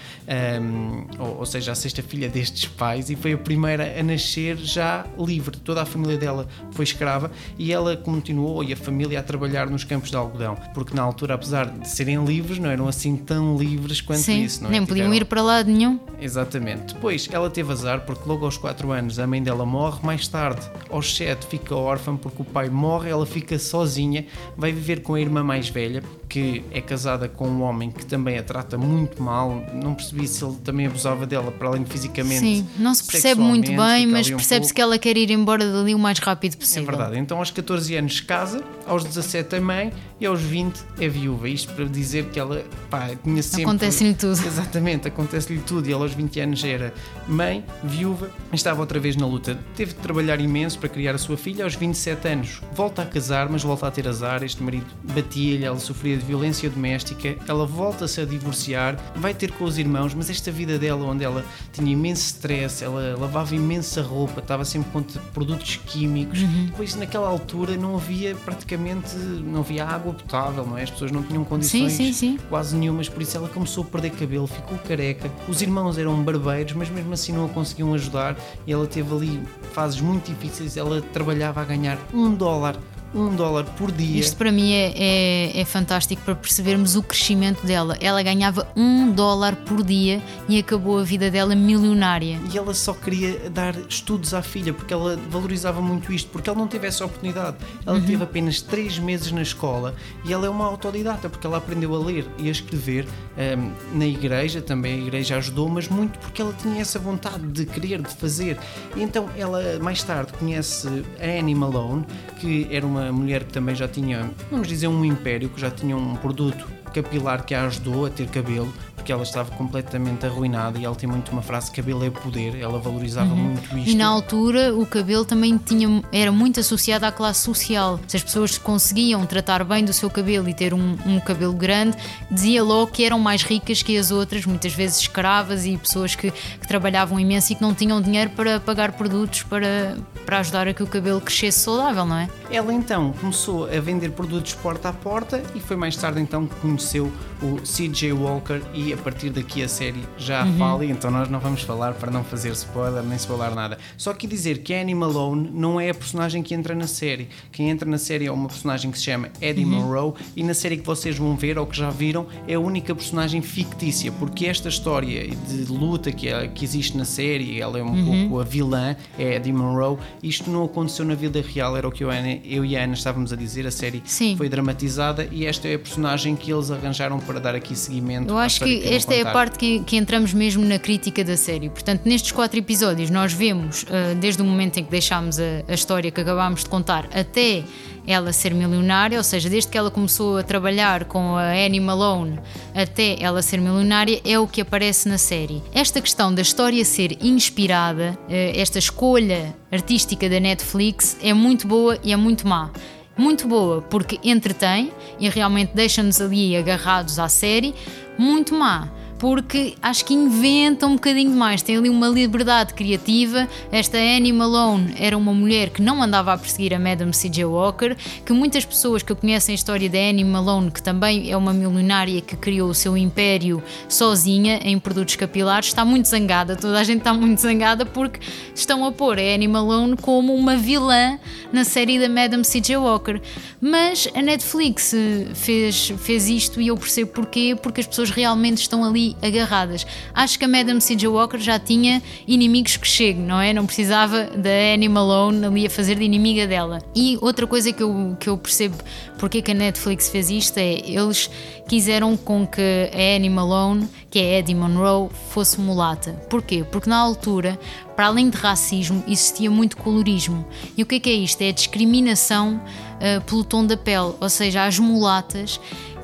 hum, 0.61 1.05
ou, 1.19 1.37
ou 1.39 1.45
seja, 1.45 1.71
a 1.71 1.75
sexta 1.75 2.01
filha 2.01 2.29
destes 2.29 2.65
pais, 2.65 3.09
e 3.09 3.15
foi 3.15 3.33
a 3.33 3.37
primeira 3.37 3.99
a 3.99 4.03
nascer 4.03 4.57
já 4.57 5.05
livre. 5.17 5.57
Toda 5.57 5.81
a 5.81 5.85
família 5.85 6.17
dela 6.17 6.47
foi 6.71 6.83
escrava 6.83 7.31
e 7.57 7.71
ela 7.71 7.95
continuou, 7.97 8.63
e 8.63 8.73
a 8.73 8.77
família, 8.77 9.19
a 9.19 9.23
trabalhar 9.23 9.69
nos 9.69 9.83
campos 9.83 10.09
de 10.09 10.15
algodão, 10.15 10.55
porque 10.73 10.93
na 10.95 11.01
altura, 11.01 11.33
apesar 11.35 11.65
de 11.69 11.87
serem 11.87 12.23
livres, 12.23 12.57
não 12.59 12.69
eram 12.69 12.87
assim 12.87 13.15
tão 13.15 13.57
livres 13.57 14.01
quanto 14.01 14.19
Sim, 14.21 14.43
isso. 14.43 14.61
Não 14.63 14.69
é? 14.69 14.71
nem 14.71 14.85
podiam 14.85 15.05
Tiveram- 15.07 15.21
ir 15.21 15.25
para 15.25 15.41
lado 15.41 15.69
nenhum. 15.69 15.99
Exatamente. 16.21 16.93
Depois, 16.93 17.27
ela 17.31 17.49
teve 17.49 17.71
azar 17.71 18.01
porque 18.05 18.27
logo 18.27 18.45
aos 18.45 18.57
4 18.57 18.91
anos 18.91 19.19
a 19.19 19.27
mãe 19.27 19.41
dela 19.41 19.65
morre, 19.65 19.99
mais 20.03 20.27
tarde, 20.27 20.61
aos 20.89 21.08
7, 21.15 21.45
fica 21.47 21.75
órfã 21.75 22.15
porque 22.15 22.41
o 22.41 22.45
pai 22.45 22.69
morre, 22.69 23.09
ela 23.09 23.25
fica 23.25 23.57
sozinha, 23.59 24.25
vai 24.57 24.71
viver 24.71 25.01
com 25.01 25.13
a 25.15 25.21
irmã 25.21 25.43
mais 25.43 25.69
velha, 25.69 26.03
que 26.27 26.63
é 26.71 26.79
casada 26.81 27.27
com 27.27 27.47
um 27.47 27.61
homem 27.61 27.91
que 27.91 28.05
também 28.05 28.37
a 28.37 28.43
trata 28.43 28.77
muito 28.77 29.21
mal. 29.21 29.63
Não 29.73 29.93
percebi 29.95 30.27
se 30.27 30.43
ele 30.43 30.55
também 30.63 30.85
abusava 30.85 31.25
dela, 31.25 31.51
para 31.51 31.69
além 31.69 31.83
de 31.83 31.89
fisicamente. 31.89 32.39
Sim, 32.39 32.67
não 32.77 32.93
se 32.93 33.03
percebe 33.03 33.41
muito 33.41 33.67
bem, 33.75 34.05
mas 34.07 34.29
um 34.29 34.35
percebe-se 34.35 34.73
que 34.73 34.81
ela 34.81 34.97
quer 34.97 35.17
ir 35.17 35.31
embora 35.31 35.65
dali 35.71 35.93
o 35.95 35.99
mais 35.99 36.19
rápido 36.19 36.53
É 36.53 36.57
possível. 36.57 36.85
verdade. 36.85 37.17
Então, 37.17 37.39
aos 37.39 37.51
14 37.51 37.95
anos 37.95 38.19
casa, 38.21 38.63
aos 38.85 39.03
17 39.03 39.55
é 39.55 39.59
mãe 39.59 39.93
e 40.19 40.25
aos 40.25 40.41
20 40.41 40.79
é 40.99 41.07
viúva. 41.07 41.49
Isto 41.49 41.73
para 41.73 41.85
dizer 41.85 42.25
que 42.25 42.39
ela 42.39 42.63
pá, 42.89 43.09
tinha 43.23 43.41
sempre. 43.41 43.63
Acontece-lhe 43.63 44.13
tudo. 44.13 44.39
Exatamente, 44.45 45.07
acontece-lhe 45.07 45.59
tudo. 45.59 45.89
E 45.89 45.93
ela 45.93 46.03
aos 46.03 46.13
20 46.13 46.39
anos 46.41 46.63
era 46.63 46.93
mãe, 47.27 47.63
viúva, 47.83 48.29
estava 48.53 48.81
outra 48.81 48.99
vez 48.99 49.15
na 49.15 49.25
luta. 49.25 49.57
Teve 49.75 49.93
que 49.95 50.01
trabalhar 50.01 50.39
imenso 50.39 50.77
para 50.77 50.89
criar 50.99 51.15
a 51.15 51.17
sua 51.17 51.37
filha. 51.37 51.63
Aos 51.63 51.75
27 51.75 52.27
anos, 52.27 52.61
volta 52.73 53.03
a 53.03 53.05
casar, 53.05 53.47
mas 53.49 53.63
volta 53.63 53.87
a 53.87 53.91
ter 53.91 54.05
azar. 54.05 54.43
Este 54.43 54.61
marido 54.61 54.85
batia-lhe, 55.01 55.63
ela 55.63 55.79
sofria 55.79 56.17
de 56.17 56.25
violência 56.25 56.69
doméstica. 56.69 57.37
Ela 57.47 57.65
volta-se 57.65 58.19
a 58.19 58.25
divorciar, 58.25 58.97
vai 59.15 59.33
ter 59.33 59.53
com 59.53 59.63
os 59.63 59.77
irmãos, 59.77 60.13
mas 60.13 60.29
esta 60.29 60.51
vida 60.51 60.77
dela, 60.77 61.05
onde 61.05 61.23
ela 61.23 61.45
tinha 61.71 61.89
imenso 61.89 62.25
stress, 62.25 62.83
ela 62.83 63.15
lavava 63.17 63.55
imensa 63.55 64.01
roupa, 64.01 64.41
estava 64.41 64.65
sempre 64.65 64.91
com 64.91 65.01
produtos 65.33 65.77
químicos. 65.85 66.41
Uhum. 66.41 66.65
Depois, 66.65 66.95
naquela 66.95 67.29
altura, 67.29 67.77
não 67.77 67.95
havia 67.95 68.35
praticamente 68.35 69.15
não 69.15 69.61
havia 69.61 69.85
água 69.85 70.13
potável, 70.13 70.65
não 70.65 70.77
é? 70.77 70.83
As 70.83 70.91
pessoas 70.91 71.11
não 71.11 71.23
tinham 71.23 71.45
condições 71.45 71.93
sim, 71.93 72.11
sim, 72.11 72.13
sim. 72.13 72.39
quase 72.49 72.75
nenhumas, 72.75 73.07
por 73.07 73.21
isso 73.21 73.37
ela 73.37 73.47
começou 73.47 73.85
a 73.85 73.87
perder 73.87 74.11
cabelo, 74.11 74.47
ficou 74.47 74.77
careca. 74.79 75.31
Os 75.47 75.61
irmãos 75.61 75.97
eram 75.97 76.21
barbeiros, 76.21 76.73
mas 76.73 76.89
mesmo 76.89 77.13
assim 77.13 77.31
não 77.31 77.45
a 77.45 77.49
conseguiam 77.49 77.93
ajudar 77.93 78.35
e 78.67 78.73
ela 78.73 78.85
teve 78.85 79.13
ali 79.13 79.41
fases 79.71 80.01
muito 80.01 80.25
difíceis. 80.25 80.75
Ela 80.79 81.01
trabalhava 81.01 81.61
a 81.61 81.65
ganhar 81.65 81.97
um 82.13 82.33
dólar 82.33 82.75
um 83.13 83.35
dólar 83.35 83.63
por 83.63 83.91
dia. 83.91 84.19
Isto 84.19 84.37
para 84.37 84.51
mim 84.51 84.71
é, 84.71 84.93
é, 84.95 85.61
é, 85.61 85.65
fantástico 85.65 86.21
para 86.23 86.35
percebermos 86.35 86.95
o 86.95 87.03
crescimento 87.03 87.65
dela. 87.65 87.97
Ela 87.99 88.21
ganhava 88.21 88.67
um 88.75 89.11
dólar 89.11 89.55
por 89.55 89.83
dia 89.83 90.21
e 90.47 90.59
acabou 90.59 90.99
a 90.99 91.03
vida 91.03 91.31
dela 91.31 91.55
milionária. 91.55 92.39
E 92.53 92.57
ela 92.57 92.73
só 92.73 92.93
queria 92.93 93.49
dar 93.49 93.75
estudos 93.87 94.33
à 94.33 94.41
filha 94.41 94.73
porque 94.73 94.93
ela 94.93 95.17
valorizava 95.29 95.81
muito 95.81 96.13
isto, 96.13 96.29
porque 96.29 96.49
ela 96.49 96.59
não 96.59 96.67
teve 96.67 96.87
essa 96.87 97.05
oportunidade. 97.05 97.57
Ela 97.85 97.97
uhum. 97.97 98.05
teve 98.05 98.23
apenas 98.23 98.61
três 98.61 98.99
meses 98.99 99.31
na 99.31 99.41
escola 99.41 99.95
e 100.23 100.31
ela 100.31 100.45
é 100.45 100.49
uma 100.49 100.65
autodidata 100.65 101.29
porque 101.29 101.45
ela 101.47 101.57
aprendeu 101.57 101.95
a 101.95 101.99
ler 101.99 102.27
e 102.37 102.47
a 102.47 102.51
escrever 102.51 103.07
um, 103.37 103.97
na 103.97 104.05
igreja 104.05 104.61
também. 104.61 104.93
A 104.93 104.97
igreja 104.97 105.37
ajudou, 105.37 105.67
mas 105.67 105.87
muito 105.87 106.19
porque 106.19 106.41
ela 106.41 106.53
tinha 106.53 106.81
essa 106.81 106.99
vontade 106.99 107.45
de 107.47 107.65
querer, 107.65 108.01
de 108.01 108.13
fazer. 108.15 108.57
E 108.95 109.01
então 109.01 109.29
ela 109.35 109.79
mais 109.79 110.03
tarde 110.03 110.31
conhece 110.33 110.87
a 111.19 111.39
Annie 111.39 111.55
Malone, 111.55 112.05
que 112.39 112.67
era 112.69 112.85
uma 112.85 112.98
uma 112.99 113.11
mulher 113.11 113.43
que 113.43 113.53
também 113.53 113.75
já 113.75 113.87
tinha, 113.87 114.29
vamos 114.51 114.67
dizer, 114.67 114.87
um 114.87 115.03
império, 115.03 115.49
que 115.49 115.59
já 115.59 115.71
tinha 115.71 115.95
um 115.95 116.15
produto 116.15 116.65
capilar 116.89 117.45
que 117.45 117.55
a 117.55 117.65
ajudou 117.65 118.05
a 118.05 118.09
ter 118.09 118.27
cabelo, 118.27 118.73
porque 118.95 119.11
ela 119.11 119.23
estava 119.23 119.49
completamente 119.51 120.25
arruinada 120.25 120.77
e 120.77 120.85
ela 120.85 120.95
tem 120.95 121.09
muito 121.09 121.31
uma 121.31 121.41
frase: 121.41 121.71
cabelo 121.71 122.05
é 122.05 122.09
poder, 122.09 122.59
ela 122.59 122.79
valorizava 122.79 123.29
uhum. 123.29 123.35
muito 123.35 123.77
isto. 123.77 123.89
E 123.89 123.95
na 123.95 124.07
altura 124.07 124.75
o 124.75 124.85
cabelo 124.85 125.25
também 125.25 125.57
tinha, 125.57 126.03
era 126.11 126.31
muito 126.31 126.59
associado 126.59 127.05
à 127.05 127.11
classe 127.11 127.41
social. 127.41 127.99
Se 128.07 128.17
as 128.17 128.23
pessoas 128.23 128.57
conseguiam 128.57 129.25
tratar 129.25 129.63
bem 129.63 129.83
do 129.83 129.93
seu 129.93 130.09
cabelo 130.09 130.49
e 130.49 130.53
ter 130.53 130.73
um, 130.73 130.97
um 131.05 131.19
cabelo 131.19 131.53
grande, 131.53 131.97
dizia 132.29 132.63
logo 132.63 132.91
que 132.91 133.03
eram 133.03 133.19
mais 133.19 133.43
ricas 133.43 133.81
que 133.81 133.97
as 133.97 134.11
outras, 134.11 134.45
muitas 134.45 134.73
vezes 134.73 134.99
escravas 134.99 135.65
e 135.65 135.77
pessoas 135.77 136.15
que, 136.15 136.31
que 136.31 136.67
trabalhavam 136.67 137.19
imenso 137.19 137.53
e 137.53 137.55
que 137.55 137.61
não 137.61 137.73
tinham 137.73 138.01
dinheiro 138.01 138.31
para 138.31 138.59
pagar 138.59 138.91
produtos 138.91 139.43
para, 139.43 139.97
para 140.25 140.39
ajudar 140.39 140.67
a 140.67 140.73
que 140.73 140.83
o 140.83 140.87
cabelo 140.87 141.21
crescesse 141.21 141.59
saudável, 141.59 142.05
não 142.05 142.17
é? 142.17 142.29
Ela 142.51 142.73
então 142.73 143.13
começou 143.13 143.65
a 143.65 143.79
vender 143.79 144.11
produtos 144.11 144.53
porta 144.55 144.89
a 144.89 144.93
porta 144.93 145.41
e 145.55 145.59
foi 145.59 145.75
mais 145.75 145.95
tarde 145.95 146.19
então 146.19 146.45
que 146.45 146.55
conheceu 146.79 147.11
o 147.41 147.57
CJ 147.61 148.13
Walker 148.13 148.61
e 148.73 148.91
a 148.91 148.97
partir 148.97 149.29
daqui 149.29 149.63
a 149.63 149.67
série 149.67 150.03
já 150.17 150.45
uhum. 150.45 150.57
fala, 150.57 150.85
então 150.85 151.11
nós 151.11 151.29
não 151.29 151.39
vamos 151.39 151.61
falar 151.61 151.93
para 151.93 152.11
não 152.11 152.23
fazer 152.23 152.51
spoiler 152.51 153.03
nem 153.03 153.15
spoiler 153.17 153.53
nada. 153.53 153.77
Só 153.97 154.13
que 154.13 154.27
dizer 154.27 154.59
que 154.59 154.73
Annie 154.73 154.95
Malone 154.95 155.49
não 155.53 155.79
é 155.79 155.89
a 155.89 155.93
personagem 155.93 156.41
que 156.41 156.53
entra 156.53 156.73
na 156.73 156.87
série. 156.87 157.29
Quem 157.51 157.69
entra 157.69 157.89
na 157.89 157.97
série 157.97 158.25
é 158.25 158.31
uma 158.31 158.47
personagem 158.47 158.91
que 158.91 158.97
se 158.97 159.05
chama 159.05 159.29
Eddie 159.41 159.63
uhum. 159.63 159.71
Monroe 159.71 160.13
e 160.35 160.43
na 160.43 160.53
série 160.53 160.77
que 160.77 160.85
vocês 160.85 161.17
vão 161.17 161.35
ver 161.35 161.57
ou 161.57 161.65
que 161.65 161.77
já 161.77 161.89
viram 161.89 162.27
é 162.47 162.55
a 162.55 162.59
única 162.59 162.95
personagem 162.95 163.41
fictícia, 163.41 164.11
porque 164.13 164.45
esta 164.45 164.69
história 164.69 165.27
de 165.27 165.65
luta 165.71 166.11
que, 166.11 166.29
é, 166.29 166.47
que 166.47 166.63
existe 166.63 166.97
na 166.97 167.05
série, 167.05 167.59
ela 167.59 167.77
é 167.77 167.83
um 167.83 167.87
uhum. 167.87 168.29
pouco 168.29 168.39
a 168.39 168.43
vilã, 168.43 168.95
é 169.17 169.35
Eddie 169.35 169.53
Monroe, 169.53 169.97
isto 170.21 170.49
não 170.49 170.65
aconteceu 170.65 171.05
na 171.05 171.15
vida 171.15 171.41
real, 171.41 171.75
era 171.77 171.87
o 171.87 171.91
que 171.91 172.03
eu, 172.03 172.09
eu 172.43 172.65
e 172.65 172.75
a 172.75 172.83
Ana 172.83 172.93
estávamos 172.93 173.31
a 173.31 173.35
dizer, 173.35 173.65
a 173.65 173.71
série 173.71 174.01
Sim. 174.05 174.35
foi 174.35 174.49
dramatizada 174.49 175.27
e 175.31 175.45
esta 175.45 175.67
é 175.67 175.75
a 175.75 175.79
personagem 175.79 176.35
que 176.35 176.51
eles 176.51 176.68
arranjaram 176.71 177.19
para 177.19 177.39
dar 177.39 177.55
aqui 177.55 177.75
seguimento. 177.75 178.29
Eu 178.29 178.37
acho 178.37 178.63
que, 178.63 178.87
esta 178.87 179.13
é 179.13 179.21
a 179.21 179.31
parte 179.31 179.57
que, 179.57 179.79
que, 179.81 179.97
entramos 179.97 180.33
mesmo 180.33 180.63
na 180.65 180.79
crítica 180.79 181.23
da 181.23 181.37
série. 181.37 181.69
Portanto, 181.69 182.01
nestes 182.05 182.31
quatro 182.31 182.59
episódios, 182.59 183.09
nós 183.09 183.33
vemos, 183.33 183.83
uh, 183.83 184.15
desde 184.19 184.41
o 184.41 184.45
momento 184.45 184.79
em 184.79 184.83
que 184.83 184.91
deixámos 184.91 185.39
a, 185.39 185.43
a 185.67 185.73
história 185.73 186.11
que 186.11 186.21
acabámos 186.21 186.63
de 186.63 186.69
contar 186.69 187.07
até 187.13 187.63
ela 188.07 188.33
ser 188.33 188.53
milionária, 188.53 189.17
ou 189.17 189.23
seja, 189.23 189.49
desde 189.49 189.69
que 189.69 189.77
ela 189.77 189.91
começou 189.91 190.37
a 190.37 190.43
trabalhar 190.43 191.05
com 191.05 191.37
a 191.37 191.51
Annie 191.51 191.79
Malone 191.79 192.39
até 192.73 193.21
ela 193.21 193.41
ser 193.41 193.59
milionária, 193.59 194.19
é 194.25 194.39
o 194.39 194.47
que 194.47 194.61
aparece 194.61 195.07
na 195.07 195.17
série. 195.17 195.61
Esta 195.73 196.01
questão 196.01 196.33
da 196.33 196.41
história 196.41 196.83
ser 196.83 197.17
inspirada, 197.21 198.17
uh, 198.23 198.59
esta 198.59 198.79
escolha 198.79 199.55
artística 199.71 200.27
da 200.27 200.39
Netflix 200.39 201.17
é 201.21 201.33
muito 201.33 201.67
boa 201.67 201.99
e 202.03 202.11
é 202.11 202.15
muito 202.15 202.47
má 202.47 202.71
muito 203.19 203.47
boa 203.47 203.81
porque 203.81 204.17
entretém 204.23 204.91
e 205.19 205.27
realmente 205.29 205.71
deixa-nos 205.75 206.21
ali 206.21 206.55
agarrados 206.55 207.19
à 207.19 207.27
série, 207.27 207.75
muito 208.17 208.55
má 208.55 208.89
porque 209.19 209.75
acho 209.81 210.05
que 210.05 210.13
inventa 210.13 210.87
um 210.87 210.93
bocadinho 210.93 211.31
mais, 211.31 211.61
tem 211.61 211.75
ali 211.75 211.89
uma 211.89 212.07
liberdade 212.07 212.73
criativa. 212.73 213.47
Esta 213.69 213.97
Annie 213.97 214.31
Malone 214.31 214.95
era 214.97 215.17
uma 215.17 215.33
mulher 215.33 215.69
que 215.69 215.81
não 215.81 216.01
andava 216.01 216.33
a 216.33 216.37
perseguir 216.37 216.73
a 216.73 216.79
Madame 216.79 217.13
C.J. 217.13 217.43
Walker, 217.43 217.97
que 218.25 218.31
muitas 218.31 218.63
pessoas 218.63 219.03
que 219.03 219.13
conhecem 219.13 219.51
a 219.51 219.55
história 219.55 219.89
da 219.89 219.97
Annie 219.97 220.23
Malone, 220.23 220.71
que 220.71 220.81
também 220.81 221.29
é 221.29 221.35
uma 221.35 221.51
milionária 221.51 222.21
que 222.21 222.37
criou 222.37 222.69
o 222.69 222.73
seu 222.73 222.95
império 222.95 223.61
sozinha 223.89 224.61
em 224.63 224.79
produtos 224.79 225.17
capilares, 225.17 225.67
está 225.67 225.83
muito 225.83 226.07
zangada. 226.07 226.55
Toda 226.55 226.79
a 226.79 226.83
gente 226.85 226.99
está 226.99 227.13
muito 227.13 227.41
zangada 227.41 227.85
porque 227.85 228.21
estão 228.55 228.85
a 228.85 228.91
pôr 228.91 229.19
a 229.19 229.21
Annie 229.21 229.49
Malone 229.49 229.97
como 229.97 230.33
uma 230.33 230.55
vilã 230.55 231.19
na 231.51 231.65
série 231.65 231.99
da 231.99 232.07
Madame 232.07 232.45
C.J. 232.45 232.77
Walker. 232.77 233.19
Mas 233.59 234.07
a 234.15 234.21
Netflix 234.21 234.95
fez, 235.33 235.91
fez 235.97 236.29
isto 236.29 236.61
e 236.61 236.67
eu 236.67 236.77
percebo 236.77 237.11
porquê, 237.11 237.57
porque 237.61 237.81
as 237.81 237.87
pessoas 237.87 238.09
realmente 238.09 238.59
estão 238.59 238.85
ali 238.85 239.08
agarradas. 239.21 239.85
Acho 240.13 240.37
que 240.37 240.45
a 240.45 240.47
Madame 240.47 240.81
C.J. 240.81 241.07
Walker 241.07 241.39
já 241.39 241.59
tinha 241.59 242.01
inimigos 242.27 242.77
que 242.77 242.87
cheguem, 242.87 243.23
não 243.23 243.39
é? 243.39 243.53
Não 243.53 243.65
precisava 243.65 244.25
da 244.25 244.49
Annie 244.73 244.89
Malone 244.89 245.45
ali 245.45 245.65
a 245.65 245.69
fazer 245.69 245.95
de 245.95 246.03
inimiga 246.03 246.47
dela. 246.47 246.81
E 246.95 247.17
outra 247.21 247.45
coisa 247.47 247.71
que 247.71 247.83
eu, 247.83 248.17
que 248.19 248.29
eu 248.29 248.37
percebo 248.37 248.75
porque 249.17 249.41
que 249.41 249.51
a 249.51 249.53
Netflix 249.53 250.09
fez 250.09 250.29
isto 250.29 250.57
é 250.57 250.79
eles 250.89 251.29
quiseram 251.67 252.15
com 252.15 252.47
que 252.47 252.61
a 252.61 253.15
Annie 253.17 253.29
Malone, 253.29 253.87
que 254.09 254.17
é 254.17 254.39
Eddie 254.39 254.55
Monroe, 254.55 255.09
fosse 255.29 255.59
mulata. 255.59 256.13
Porquê? 256.29 256.63
Porque 256.63 256.89
na 256.89 256.97
altura, 256.97 257.59
para 257.95 258.07
além 258.07 258.29
de 258.29 258.37
racismo, 258.37 259.03
existia 259.07 259.51
muito 259.51 259.77
colorismo. 259.77 260.45
E 260.75 260.81
o 260.81 260.85
que 260.85 260.95
é 260.95 260.99
que 260.99 261.09
é 261.09 261.13
isto? 261.13 261.41
É 261.41 261.49
a 261.49 261.51
discriminação 261.51 262.55
uh, 262.55 263.21
pelo 263.21 263.43
tom 263.43 263.65
da 263.65 263.77
pele, 263.77 264.13
ou 264.19 264.29
seja, 264.29 264.65
as 264.65 264.79
mulatas 264.79 265.59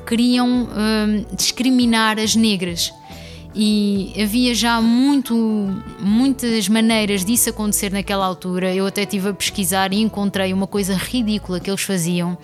queriam 0.06 0.46
hum, 0.48 1.24
discriminar 1.34 2.18
as 2.18 2.36
negras. 2.36 2.92
E 3.58 4.12
havia 4.22 4.54
já 4.54 4.82
muito, 4.82 5.34
muitas 5.98 6.68
maneiras 6.68 7.24
disso 7.24 7.48
acontecer 7.48 7.90
naquela 7.90 8.26
altura. 8.26 8.74
Eu 8.74 8.86
até 8.86 9.02
estive 9.02 9.30
a 9.30 9.32
pesquisar 9.32 9.94
e 9.94 10.00
encontrei 10.00 10.52
uma 10.52 10.66
coisa 10.66 10.94
ridícula 10.94 11.58
que 11.58 11.70
eles 11.70 11.80
faziam, 11.80 12.36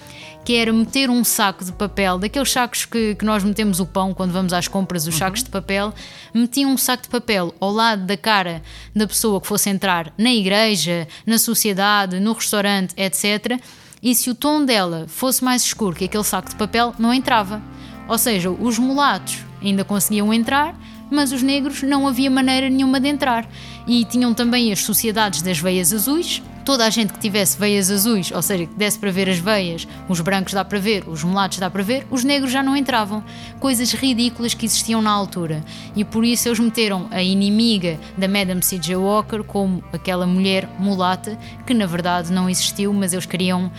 que 0.43 0.57
era 0.57 0.73
meter 0.73 1.11
um 1.11 1.23
saco 1.23 1.63
de 1.65 1.73
papel, 1.73 2.19
daqueles 2.19 2.51
sacos 2.51 2.87
que, 2.87 3.15
que 3.15 3.27
nós 3.27 3.45
metemos 3.45 3.79
o 3.79 3.85
pão 3.85 4.15
quando 4.15 4.33
vamos 4.33 4.55
às 4.55 4.67
compras, 4.69 5.07
os 5.07 5.13
uhum. 5.13 5.19
sacos 5.19 5.43
de 5.43 5.51
papel, 5.51 5.93
metiam 6.33 6.73
um 6.73 6.79
saco 6.79 7.03
de 7.03 7.11
papel 7.11 7.55
ao 7.61 7.71
lado 7.71 8.07
da 8.07 8.17
cara 8.17 8.63
da 8.97 9.07
pessoa 9.07 9.39
que 9.39 9.47
fosse 9.47 9.69
entrar 9.69 10.15
na 10.17 10.33
igreja, 10.33 11.07
na 11.27 11.37
sociedade, 11.37 12.19
no 12.21 12.33
restaurante, 12.33 12.95
etc 12.97 13.61
e 14.03 14.17
se 14.17 14.29
o 14.29 14.35
tom 14.35 14.65
dela 14.65 15.07
fosse 15.07 15.45
mais 15.45 15.63
escuro 15.63 15.95
que 15.95 16.07
aquele 16.07 16.25
saco 16.25 16.49
de 16.49 16.57
papel, 16.57 16.93
não 16.99 17.15
entrava. 17.15 17.63
Ou 18.09 18.19
seja, 18.19 18.51
os 18.51 18.77
mulatos 18.77 19.39
ainda 19.63 19.85
conseguiam 19.85 20.35
entrar, 20.35 20.75
mas 21.13 21.33
os 21.33 21.43
negros 21.43 21.83
não 21.83 22.09
havia 22.09 22.31
maneira 22.31 22.69
nenhuma 22.69 22.99
de 22.99 23.09
entrar. 23.09 23.47
E 23.87 24.05
tinham 24.05 24.33
também 24.33 24.73
as 24.73 24.81
sociedades 24.81 25.43
das 25.43 25.59
veias 25.59 25.93
azuis. 25.93 26.43
Toda 26.65 26.87
a 26.87 26.91
gente 26.91 27.13
que 27.13 27.19
tivesse 27.19 27.59
veias 27.59 27.91
azuis, 27.91 28.31
ou 28.31 28.41
seja, 28.41 28.67
que 28.67 28.75
desse 28.75 28.97
para 28.99 29.11
ver 29.11 29.29
as 29.29 29.39
veias, 29.39 29.87
os 30.09 30.21
brancos 30.21 30.55
dá 30.55 30.65
para 30.65 30.79
ver, 30.79 31.03
os 31.09 31.25
mulatos 31.25 31.59
dá 31.59 31.69
para 31.69 31.83
ver, 31.83 32.07
os 32.09 32.23
negros 32.23 32.53
já 32.53 32.63
não 32.63 32.77
entravam. 32.77 33.23
Coisas 33.59 33.93
ridículas 33.93 34.55
que 34.55 34.65
existiam 34.65 35.03
na 35.03 35.11
altura. 35.11 35.65
E 35.97 36.05
por 36.05 36.25
isso 36.25 36.49
eles 36.49 36.61
meteram 36.61 37.09
a 37.11 37.23
inimiga 37.23 37.99
da 38.17 38.29
Madame 38.29 38.63
C.J. 38.63 38.95
Walker 38.97 39.43
como 39.43 39.83
aquela 39.93 40.27
mulher 40.27 40.69
mulata, 40.79 41.37
que 41.67 41.75
na 41.75 41.87
verdade 41.87 42.33
não 42.33 42.49
existiu, 42.49 42.93
mas 42.95 43.13
eles 43.13 43.27
queriam 43.27 43.71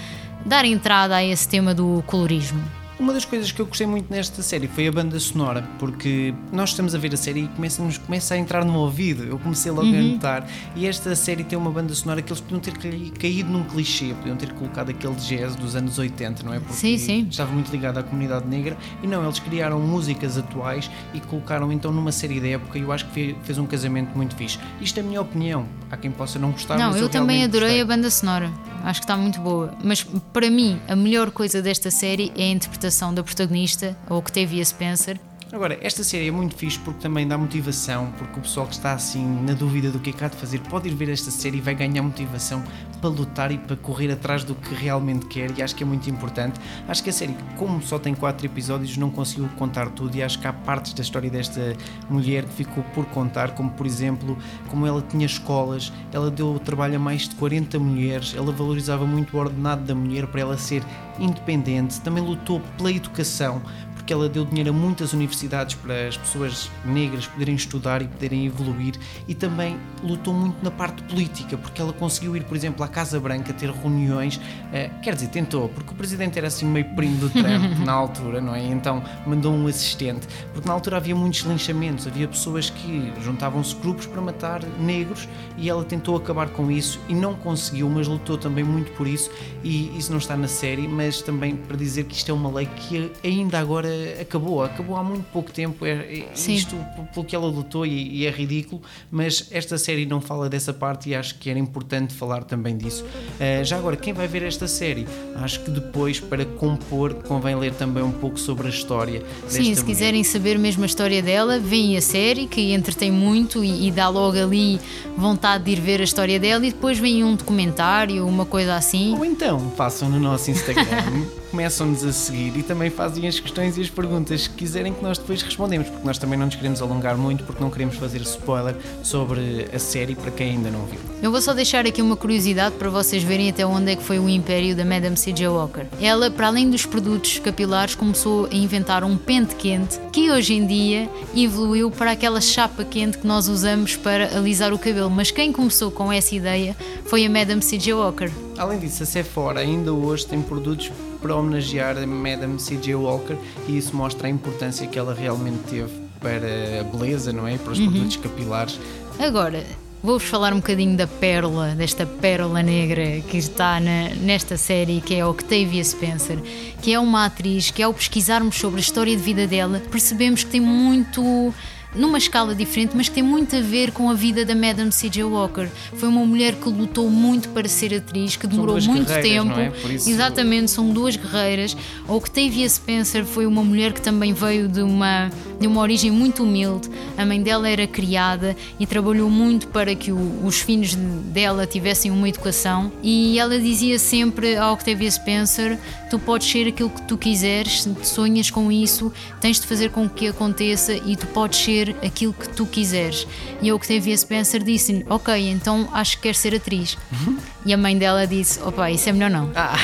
dar 0.45 0.65
entrada 0.65 1.15
a 1.15 1.23
esse 1.23 1.47
tema 1.47 1.73
do 1.73 2.03
colorismo. 2.05 2.82
Uma 3.00 3.12
das 3.12 3.25
coisas 3.25 3.51
que 3.51 3.59
eu 3.59 3.65
gostei 3.65 3.88
muito 3.88 4.12
nesta 4.12 4.43
série 4.43 4.67
foi 4.67 4.88
a 4.88 4.91
banda 4.91 5.19
sonora, 5.19 5.67
porque 5.79 6.33
nós 6.51 6.69
estamos 6.69 6.93
a 6.93 6.97
ver 6.97 7.13
a 7.13 7.17
série 7.17 7.45
e 7.45 7.47
começa-nos 7.47 7.97
começa 7.97 8.35
a 8.35 8.38
entrar 8.38 8.63
no 8.63 8.77
ouvido. 8.77 9.23
Eu 9.23 9.39
comecei 9.39 9.71
logo 9.71 9.88
uhum. 9.88 10.00
a 10.00 10.01
notar. 10.01 10.47
E 10.75 10.85
esta 10.85 11.15
série 11.15 11.43
tem 11.43 11.57
uma 11.57 11.71
banda 11.71 11.93
sonora 11.95 12.21
que 12.21 12.31
eles 12.31 12.39
podiam 12.39 12.59
ter 12.59 12.73
caído 13.13 13.51
num 13.51 13.63
clichê, 13.63 14.13
podiam 14.13 14.38
ter 14.38 14.53
colocado 14.53 14.91
aquele 14.91 15.15
jazz 15.15 15.55
dos 15.55 15.75
anos 15.75 15.97
80, 15.97 16.43
não 16.43 16.53
é? 16.53 16.59
Porque 16.59 16.73
sim, 16.73 16.97
sim. 16.97 17.27
estava 17.29 17.51
muito 17.51 17.71
ligado 17.71 17.97
à 17.97 18.03
comunidade 18.03 18.47
negra. 18.47 18.77
E 19.01 19.07
não, 19.07 19.23
eles 19.23 19.39
criaram 19.39 19.79
músicas 19.79 20.38
atuais 20.38 20.89
e 21.15 21.19
colocaram 21.19 21.71
então 21.71 21.91
numa 21.91 22.12
série 22.12 22.39
da 22.39 22.50
época. 22.50 22.77
E 22.77 22.83
eu 22.83 22.91
acho 22.91 23.07
que 23.07 23.35
fez 23.43 23.57
um 23.57 23.65
casamento 23.65 24.15
muito 24.15 24.35
fixe. 24.35 24.59
Isto 24.79 25.00
é 25.00 25.01
a 25.01 25.05
minha 25.05 25.21
opinião. 25.21 25.65
Há 25.89 25.97
quem 25.97 26.12
possa 26.12 26.38
não 26.38 26.51
gostar, 26.51 26.77
não, 26.77 26.91
mas 26.91 26.97
eu, 26.97 27.03
eu 27.03 27.09
também 27.09 27.43
adorei 27.43 27.69
gostei. 27.69 27.81
a 27.81 27.85
banda 27.85 28.09
sonora. 28.12 28.51
Acho 28.83 28.99
que 28.99 29.05
está 29.05 29.15
muito 29.15 29.39
boa. 29.39 29.73
Mas 29.81 30.03
para 30.33 30.49
mim, 30.49 30.79
a 30.87 30.95
melhor 30.95 31.31
coisa 31.31 31.61
desta 31.61 31.89
série 31.89 32.33
é 32.35 32.43
a 32.43 32.51
interpretação 32.51 33.13
da 33.13 33.23
protagonista, 33.23 33.97
a 34.07 34.13
Octavia 34.13 34.63
Spencer, 34.63 35.17
Agora, 35.53 35.77
esta 35.81 36.03
série 36.03 36.29
é 36.29 36.31
muito 36.31 36.55
fixe 36.55 36.79
porque 36.79 37.00
também 37.00 37.27
dá 37.27 37.38
motivação, 37.38 38.12
porque 38.17 38.39
o 38.39 38.41
pessoal 38.41 38.65
que 38.65 38.74
está 38.74 38.93
assim 38.93 39.24
na 39.43 39.53
dúvida 39.53 39.91
do 39.91 40.00
que 40.00 40.10
é 40.10 40.13
que 40.13 40.24
há 40.24 40.27
de 40.27 40.36
fazer 40.36 40.57
pode 40.62 40.89
ir 40.89 40.95
ver 40.95 41.10
esta 41.10 41.29
série 41.29 41.60
e 41.60 41.62
vai 41.62 41.75
ganhar 41.75 42.01
motivação 42.01 42.63
para 43.00 43.07
lutar 43.12 43.51
e 43.51 43.60
para 43.60 43.75
correr 43.75 44.12
atrás 44.12 44.43
do 44.43 44.55
que 44.55 44.74
realmente 44.74 45.27
quer 45.27 45.55
e 45.55 45.62
acho 45.62 45.75
que 45.75 45.83
é 45.83 45.86
muito 45.86 46.10
importante. 46.10 46.60
Acho 46.88 47.03
que 47.03 47.12
a 47.12 47.13
série, 47.13 47.38
como 47.55 47.83
só 47.83 48.00
tem 48.00 48.15
4 48.15 48.48
episódios, 48.48 48.98
não 48.98 49.12
conseguiu 49.12 49.48
contar 49.55 49.91
tudo 49.91 50.15
e 50.15 50.24
acho 50.24 50.39
que 50.39 50.48
há 50.48 50.53
partes 50.53 50.91
da 50.93 51.03
história 51.03 51.29
desta 51.29 51.77
mulher 52.10 52.45
que 52.45 52.53
ficou 52.53 52.83
por 52.86 53.05
contar, 53.05 53.51
como 53.51 53.69
por 53.69 53.86
exemplo, 53.86 54.36
como 54.69 54.88
ela 54.88 55.03
tinha 55.03 55.27
escolas, 55.27 55.93
ela 56.12 56.31
deu 56.31 56.60
trabalho 56.65 56.95
a 56.95 57.00
mais 57.00 57.29
de 57.29 57.36
40 57.36 57.77
mulheres, 57.77 58.33
ela 58.36 58.51
valorizava 58.51 59.05
muito 59.05 59.38
o 59.38 59.39
ordenado 59.39 59.83
da 59.83 59.93
mulher 59.93 60.25
para 60.25 60.41
ela 60.41 60.57
ser 60.57 60.81
independente, 61.19 62.01
também 62.01 62.24
lutou 62.24 62.60
pela 62.75 62.91
educação, 62.91 63.62
porque 64.03 64.12
ela 64.12 64.27
deu 64.27 64.43
dinheiro 64.43 64.69
a 64.69 64.74
muitas 64.74 65.13
universidades 65.13 65.75
para 65.75 66.10
as 66.10 66.17
pessoas 66.17 66.69
negras 66.83 67.25
poderem 67.25 67.55
estudar 67.55 68.01
e 68.01 68.07
poderem 68.07 68.45
evoluir 68.45 68.95
e 69.29 69.33
também 69.33 69.77
lutou 70.03 70.33
muito 70.33 70.62
na 70.62 70.69
parte 70.69 71.01
política, 71.03 71.57
porque 71.57 71.81
ela 71.81 71.93
conseguiu 71.93 72.36
ir, 72.36 72.43
por 72.43 72.57
exemplo, 72.57 72.83
à 72.83 72.88
Casa 72.89 73.17
Branca 73.17 73.53
ter 73.53 73.72
reuniões, 73.72 74.36
uh, 74.36 75.01
quer 75.01 75.15
dizer, 75.15 75.29
tentou, 75.29 75.69
porque 75.69 75.93
o 75.93 75.95
presidente 75.95 76.38
era 76.38 76.48
assim 76.48 76.65
meio 76.65 76.93
primo 76.95 77.15
do 77.17 77.29
Trump 77.29 77.79
na 77.79 77.93
altura, 77.93 78.41
não 78.41 78.53
é? 78.53 78.62
Então 78.65 79.01
mandou 79.25 79.53
um 79.53 79.67
assistente, 79.67 80.27
porque 80.51 80.67
na 80.67 80.74
altura 80.74 80.98
havia 80.98 81.15
muitos 81.15 81.39
linchamentos, 81.41 82.05
havia 82.05 82.27
pessoas 82.27 82.69
que 82.69 83.13
juntavam-se 83.22 83.74
grupos 83.77 84.05
para 84.05 84.22
matar 84.22 84.62
negros 84.81 85.29
e 85.57 85.69
ela 85.69 85.86
tentou 85.86 86.17
acabar 86.17 86.50
com 86.50 86.69
isso 86.69 87.00
e 87.07 87.15
não 87.15 87.36
conseguiu, 87.36 87.89
mas 87.89 88.05
lutou 88.05 88.38
também 88.38 88.65
muito 88.65 88.91
por 88.91 89.07
isso 89.07 89.31
e 89.63 89.98
isso 89.98 90.12
não 90.12 90.19
está 90.19 90.36
na 90.36 90.50
série, 90.50 90.89
mas 90.89 91.22
também 91.22 91.55
para 91.55 91.77
dizer 91.77 92.03
que 92.03 92.15
isto 92.15 92.29
é 92.29 92.33
uma 92.33 92.51
lei 92.51 92.65
que 92.65 93.10
ainda 93.24 93.57
agora 93.60 93.92
acabou, 94.21 94.63
acabou 94.63 94.95
há 94.95 95.03
muito 95.03 95.25
pouco 95.31 95.51
tempo. 95.51 95.85
É, 95.85 95.91
é 95.91 96.33
isto 96.35 96.75
pelo 97.13 97.25
que 97.25 97.35
ela 97.35 97.47
lutou 97.47 97.85
e, 97.85 98.21
e, 98.21 98.25
é 98.25 98.31
ridículo, 98.31 98.81
mas 99.12 99.47
esta 99.51 99.77
série 99.77 100.05
não 100.05 100.21
fala 100.21 100.50
dessa 100.50 100.73
parte 100.73 101.09
e 101.09 101.15
acho 101.15 101.35
que 101.35 101.50
era 101.50 101.59
importante 101.59 102.13
falar 102.13 102.43
também 102.43 102.77
disso. 102.77 103.03
Uh, 103.03 103.63
já 103.63 103.77
agora, 103.77 103.95
quem 103.95 104.13
vai 104.13 104.27
ver 104.27 104.43
esta 104.43 104.67
série, 104.67 105.07
acho 105.35 105.62
que 105.62 105.71
depois, 105.71 106.19
para 106.19 106.45
compor, 106.45 107.13
convém 107.15 107.55
ler 107.55 107.73
também 107.73 108.03
um 108.03 108.12
pouco 108.12 108.39
sobre 108.39 108.67
a 108.67 108.69
história. 108.69 109.23
Sim, 109.47 109.63
se 109.63 109.69
mulher. 109.69 109.85
quiserem 109.85 110.23
saber 110.23 110.57
mesmo 110.57 110.83
a 110.83 110.85
história 110.85 111.21
dela, 111.21 111.59
veem 111.59 111.97
a 111.97 112.01
série, 112.01 112.47
que 112.47 112.73
entretém 112.73 113.12
muito 113.12 113.63
e, 113.63 113.88
e 113.88 113.91
dá 113.91 114.09
logo 114.09 114.38
ali 114.38 114.79
vontade 115.17 115.65
de 115.65 115.71
ir 115.71 115.81
ver 115.81 116.01
a 116.01 116.03
história 116.03 116.39
dela, 116.39 116.65
e 116.65 116.71
depois 116.71 117.00
vem 117.00 117.23
um 117.23 117.35
documentário, 117.35 118.27
uma 118.27 118.45
coisa 118.45 118.75
assim. 118.75 119.15
Ou 119.17 119.25
então, 119.25 119.71
façam 119.75 120.09
no 120.09 120.19
nosso 120.19 120.51
Instagram. 120.51 121.25
começam-nos 121.53 122.03
a 122.03 122.12
seguir 122.12 122.57
e 122.57 122.63
também 122.63 122.89
fazem 122.89 123.27
as 123.27 123.39
questões 123.39 123.77
e 123.77 123.81
as 123.81 123.88
perguntas 123.88 124.48
que 124.48 124.55
quiserem 124.55 124.91
que 124.91 125.03
nós 125.03 125.19
depois 125.19 125.39
respondemos, 125.43 125.88
porque 125.88 126.03
nós 126.03 126.17
também 126.17 126.38
não 126.38 126.48
nos 126.48 126.55
queremos 126.55 126.81
alongar 126.81 127.15
muito, 127.15 127.43
porque 127.43 127.62
não 127.62 127.69
queremos 127.69 127.95
fazer 127.95 128.22
spoiler 128.22 128.75
sobre 129.03 129.67
a 129.72 129.77
série 129.77 130.15
para 130.15 130.31
quem 130.31 130.53
ainda 130.53 130.72
não 130.72 130.83
viu. 130.88 131.00
Eu 131.22 131.31
vou 131.31 131.39
só 131.39 131.53
deixar 131.53 131.86
aqui 131.86 132.01
uma 132.01 132.15
curiosidade 132.15 132.74
para 132.77 132.89
vocês 132.89 133.22
verem 133.22 133.51
até 133.51 133.63
onde 133.63 133.91
é 133.91 133.95
que 133.95 134.01
foi 134.01 134.17
o 134.17 134.27
império 134.27 134.75
da 134.75 134.83
Madame 134.83 135.15
C.J. 135.15 135.48
Walker. 135.48 135.86
Ela, 136.01 136.31
para 136.31 136.48
além 136.48 136.72
dos 136.72 136.88
produtos 136.88 137.38
capilares, 137.38 137.93
começou 137.93 138.48
a 138.51 138.55
inventar 138.55 139.03
um 139.03 139.15
pente 139.15 139.53
quente 139.53 140.00
que 140.12 140.31
hoje 140.31 140.55
em 140.55 140.65
dia 140.65 141.07
evoluiu 141.36 141.91
para 141.91 142.13
aquela 142.13 142.41
chapa 142.41 142.83
quente 142.83 143.19
que 143.19 143.27
nós 143.27 143.48
usamos 143.48 143.95
para 143.95 144.36
alisar 144.36 144.74
o 144.74 144.79
cabelo. 144.79 145.12
Mas 145.12 145.29
quem 145.29 145.51
começou 145.51 145.91
com 145.91 146.12
essa 146.12 146.33
ideia 146.33 146.75
foi 147.05 147.24
a 147.27 147.29
Madame 147.29 147.62
C.J. 147.62 147.93
Walker. 147.93 148.31
Além 148.57 148.79
disso, 148.79 149.03
a 149.03 149.05
Sephora 149.05 149.60
ainda 149.60 149.93
hoje 149.93 150.25
tem 150.25 150.41
produtos 150.41 150.91
para 151.24 151.36
homenagear 151.36 151.98
a 151.98 152.06
Madame 152.06 152.60
C.J. 152.60 152.94
Walker 152.96 153.38
e 153.68 153.77
isso 153.77 153.96
mostra 153.96 154.27
a 154.27 154.30
importância 154.30 154.86
que 154.86 155.00
ela 155.00 155.13
realmente 155.13 155.60
teve 155.70 156.03
para 156.20 156.82
a 156.82 156.84
beleza, 156.84 157.32
não 157.32 157.48
é? 157.48 157.58
Para 157.58 157.72
os 157.72 157.80
uhum. 157.80 157.89
produtos 157.89 158.18
capilares. 158.18 158.80
Agora, 159.18 159.63
vou-vos 160.03 160.27
falar 160.27 160.51
um 160.53 160.58
bocadinho 160.58 160.98
da 160.98 161.08
pérola, 161.08 161.75
desta 161.75 162.06
pérola 162.06 162.62
negra 162.62 163.22
que 163.22 163.38
está 163.38 163.80
na, 163.80 164.10
nesta 164.15 164.58
série, 164.58 165.00
que 165.00 165.15
é 165.15 165.22
a 165.22 165.30
Octavia 165.30 165.84
Spencer, 165.84 166.38
que 166.82 166.94
é 166.94 167.00
uma 167.00 167.25
atriz 167.25 167.72
que, 167.72 167.82
ao 167.82 167.94
pesquisarmos 167.94 168.58
sobre 168.58 168.80
a 168.80 168.82
história 168.82 169.15
de 169.15 169.24
vida 169.24 169.48
dela, 169.48 169.82
percebemos 169.89 170.44
que 170.44 170.51
tem 170.51 170.62
muito 170.62 171.53
numa 171.95 172.17
escala 172.17 172.55
diferente, 172.55 172.93
mas 172.95 173.07
que 173.07 173.15
tem 173.15 173.23
muito 173.23 173.55
a 173.55 173.62
ver 173.62 173.91
com 173.91 174.09
a 174.09 174.13
vida 174.13 174.45
da 174.45 174.55
Madame 174.55 174.91
C.J. 174.91 175.23
Walker. 175.23 175.67
Foi 175.95 176.09
uma 176.09 176.25
mulher 176.25 176.55
que 176.55 176.69
lutou 176.69 177.09
muito 177.09 177.50
para 177.50 177.67
ser 177.67 177.93
atriz, 177.93 178.35
que 178.35 178.47
demorou 178.47 178.81
muito 178.81 179.13
tempo. 179.21 179.59
É? 179.59 179.71
Isso... 179.93 180.09
Exatamente, 180.09 180.71
são 180.71 180.89
duas 180.89 181.15
guerreiras. 181.15 181.75
A 182.07 182.13
Octavia 182.13 182.67
Spencer 182.67 183.25
foi 183.25 183.45
uma 183.45 183.63
mulher 183.63 183.93
que 183.93 184.01
também 184.01 184.33
veio 184.33 184.67
de 184.67 184.81
uma, 184.81 185.29
de 185.59 185.67
uma 185.67 185.81
origem 185.81 186.12
muito 186.12 186.43
humilde. 186.43 186.89
A 187.17 187.25
mãe 187.25 187.41
dela 187.41 187.69
era 187.69 187.85
criada 187.85 188.55
e 188.79 188.85
trabalhou 188.85 189.29
muito 189.29 189.67
para 189.67 189.93
que 189.95 190.12
o, 190.12 190.45
os 190.45 190.59
filhos 190.59 190.95
dela 190.95 191.65
tivessem 191.65 192.12
uma 192.12 192.27
educação. 192.27 192.91
E 193.01 193.38
ela 193.38 193.59
dizia 193.59 194.00
sempre 194.00 194.55
à 194.55 194.71
Octavia 194.71 195.09
Spencer: 195.09 195.77
Tu 196.09 196.19
podes 196.19 196.50
ser 196.50 196.67
aquilo 196.67 196.89
que 196.89 197.01
tu 197.03 197.17
quiseres, 197.17 197.88
sonhas 198.03 198.50
com 198.50 198.71
isso, 198.71 199.12
tens 199.39 199.59
de 199.59 199.67
fazer 199.67 199.89
com 199.89 200.07
que 200.09 200.27
aconteça 200.27 200.93
e 200.93 201.15
tu 201.15 201.27
podes 201.27 201.59
ser 201.59 201.82
ser 201.83 201.95
aquilo 202.03 202.33
que 202.33 202.47
tu 202.49 202.65
quiseres. 202.65 203.27
E 203.61 203.69
a 203.69 203.75
Octavia 203.75 204.15
Spencer 204.17 204.63
disse 204.63 205.05
ok, 205.09 205.49
então 205.49 205.89
acho 205.93 206.17
que 206.17 206.23
quer 206.23 206.35
ser 206.35 206.55
atriz. 206.55 206.97
Uhum. 207.11 207.37
E 207.65 207.73
a 207.73 207.77
mãe 207.77 207.97
dela 207.97 208.25
disse, 208.25 208.61
opa, 208.61 208.89
isso 208.91 209.09
é 209.09 209.11
melhor 209.11 209.29
não. 209.29 209.51
Ah, 209.55 209.75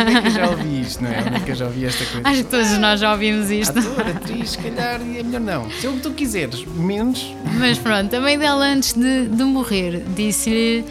onde 0.00 0.16
é 0.16 0.20
que 0.20 0.26
eu 0.28 0.30
já 0.30 0.50
ouvi 0.50 0.80
isto, 0.80 1.02
não 1.02 1.10
é? 1.10 1.20
Onde 1.20 1.36
é 1.36 1.40
que 1.40 1.50
eu 1.50 1.54
já 1.54 1.66
ouvi 1.66 1.84
esta 1.84 2.04
coisa? 2.06 2.28
Acho 2.28 2.44
que 2.44 2.50
todos 2.50 2.78
nós 2.78 3.00
já 3.00 3.12
ouvimos 3.12 3.50
isto. 3.50 3.78
Ator, 3.78 4.08
atriz, 4.08 4.50
se 4.50 4.58
calhar 4.58 5.00
é 5.00 5.22
melhor 5.22 5.40
não. 5.40 5.70
Se 5.70 5.86
é 5.86 5.90
o 5.90 5.94
que 5.94 6.00
tu 6.00 6.10
quiseres, 6.12 6.64
menos. 6.66 7.34
Mas 7.58 7.78
pronto, 7.78 8.14
a 8.14 8.20
mãe 8.20 8.38
dela 8.38 8.64
antes 8.64 8.92
de, 8.94 9.28
de 9.28 9.44
morrer 9.44 10.02
disse-lhe 10.14 10.84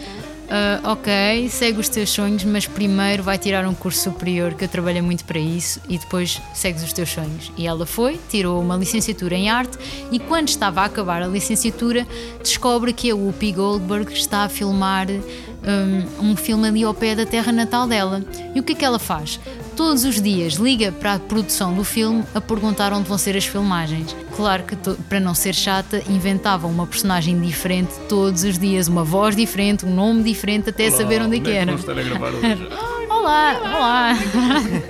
Uh, 0.44 0.90
ok, 0.90 1.48
segue 1.48 1.80
os 1.80 1.88
teus 1.88 2.10
sonhos, 2.10 2.44
mas 2.44 2.66
primeiro 2.66 3.22
vai 3.22 3.38
tirar 3.38 3.66
um 3.66 3.74
curso 3.74 4.10
superior 4.10 4.52
que 4.54 4.64
eu 4.64 4.68
trabalhei 4.68 5.00
muito 5.00 5.24
para 5.24 5.38
isso 5.38 5.80
e 5.88 5.96
depois 5.96 6.40
segues 6.52 6.82
os 6.82 6.92
teus 6.92 7.08
sonhos. 7.08 7.50
E 7.56 7.66
ela 7.66 7.86
foi, 7.86 8.20
tirou 8.28 8.60
uma 8.60 8.76
licenciatura 8.76 9.34
em 9.34 9.48
arte 9.48 9.78
e 10.12 10.18
quando 10.18 10.48
estava 10.48 10.82
a 10.82 10.84
acabar 10.84 11.22
a 11.22 11.26
licenciatura 11.26 12.06
descobre 12.42 12.92
que 12.92 13.10
a 13.10 13.16
Whoopi 13.16 13.52
Goldberg 13.52 14.12
está 14.12 14.44
a 14.44 14.48
filmar 14.48 15.06
um, 15.10 16.30
um 16.30 16.36
filme 16.36 16.68
ali 16.68 16.84
ao 16.84 16.92
pé 16.92 17.14
da 17.14 17.24
terra 17.24 17.50
natal 17.50 17.86
dela. 17.86 18.22
E 18.54 18.60
o 18.60 18.62
que 18.62 18.72
é 18.72 18.76
que 18.76 18.84
ela 18.84 18.98
faz? 18.98 19.40
Todos 19.76 20.04
os 20.04 20.20
dias 20.20 20.54
liga 20.54 20.92
para 20.92 21.14
a 21.14 21.18
produção 21.18 21.74
do 21.74 21.84
filme 21.84 22.24
a 22.34 22.40
perguntar 22.40 22.92
onde 22.92 23.08
vão 23.08 23.18
ser 23.18 23.36
as 23.36 23.44
filmagens. 23.44 24.14
Claro 24.36 24.64
que, 24.64 24.76
para 25.08 25.20
não 25.20 25.34
ser 25.34 25.54
chata, 25.54 26.02
inventava 26.08 26.66
uma 26.66 26.86
personagem 26.86 27.40
diferente 27.40 27.92
todos 28.08 28.44
os 28.44 28.58
dias, 28.58 28.88
uma 28.88 29.04
voz 29.04 29.36
diferente, 29.36 29.84
um 29.84 29.94
nome 29.94 30.22
diferente, 30.22 30.70
até 30.70 30.88
olá, 30.88 30.96
saber 30.96 31.22
onde, 31.22 31.36
é 31.36 31.40
que 31.40 31.50
é 31.50 31.56
era. 31.56 31.72
olá, 33.10 33.60
olá. 33.62 34.12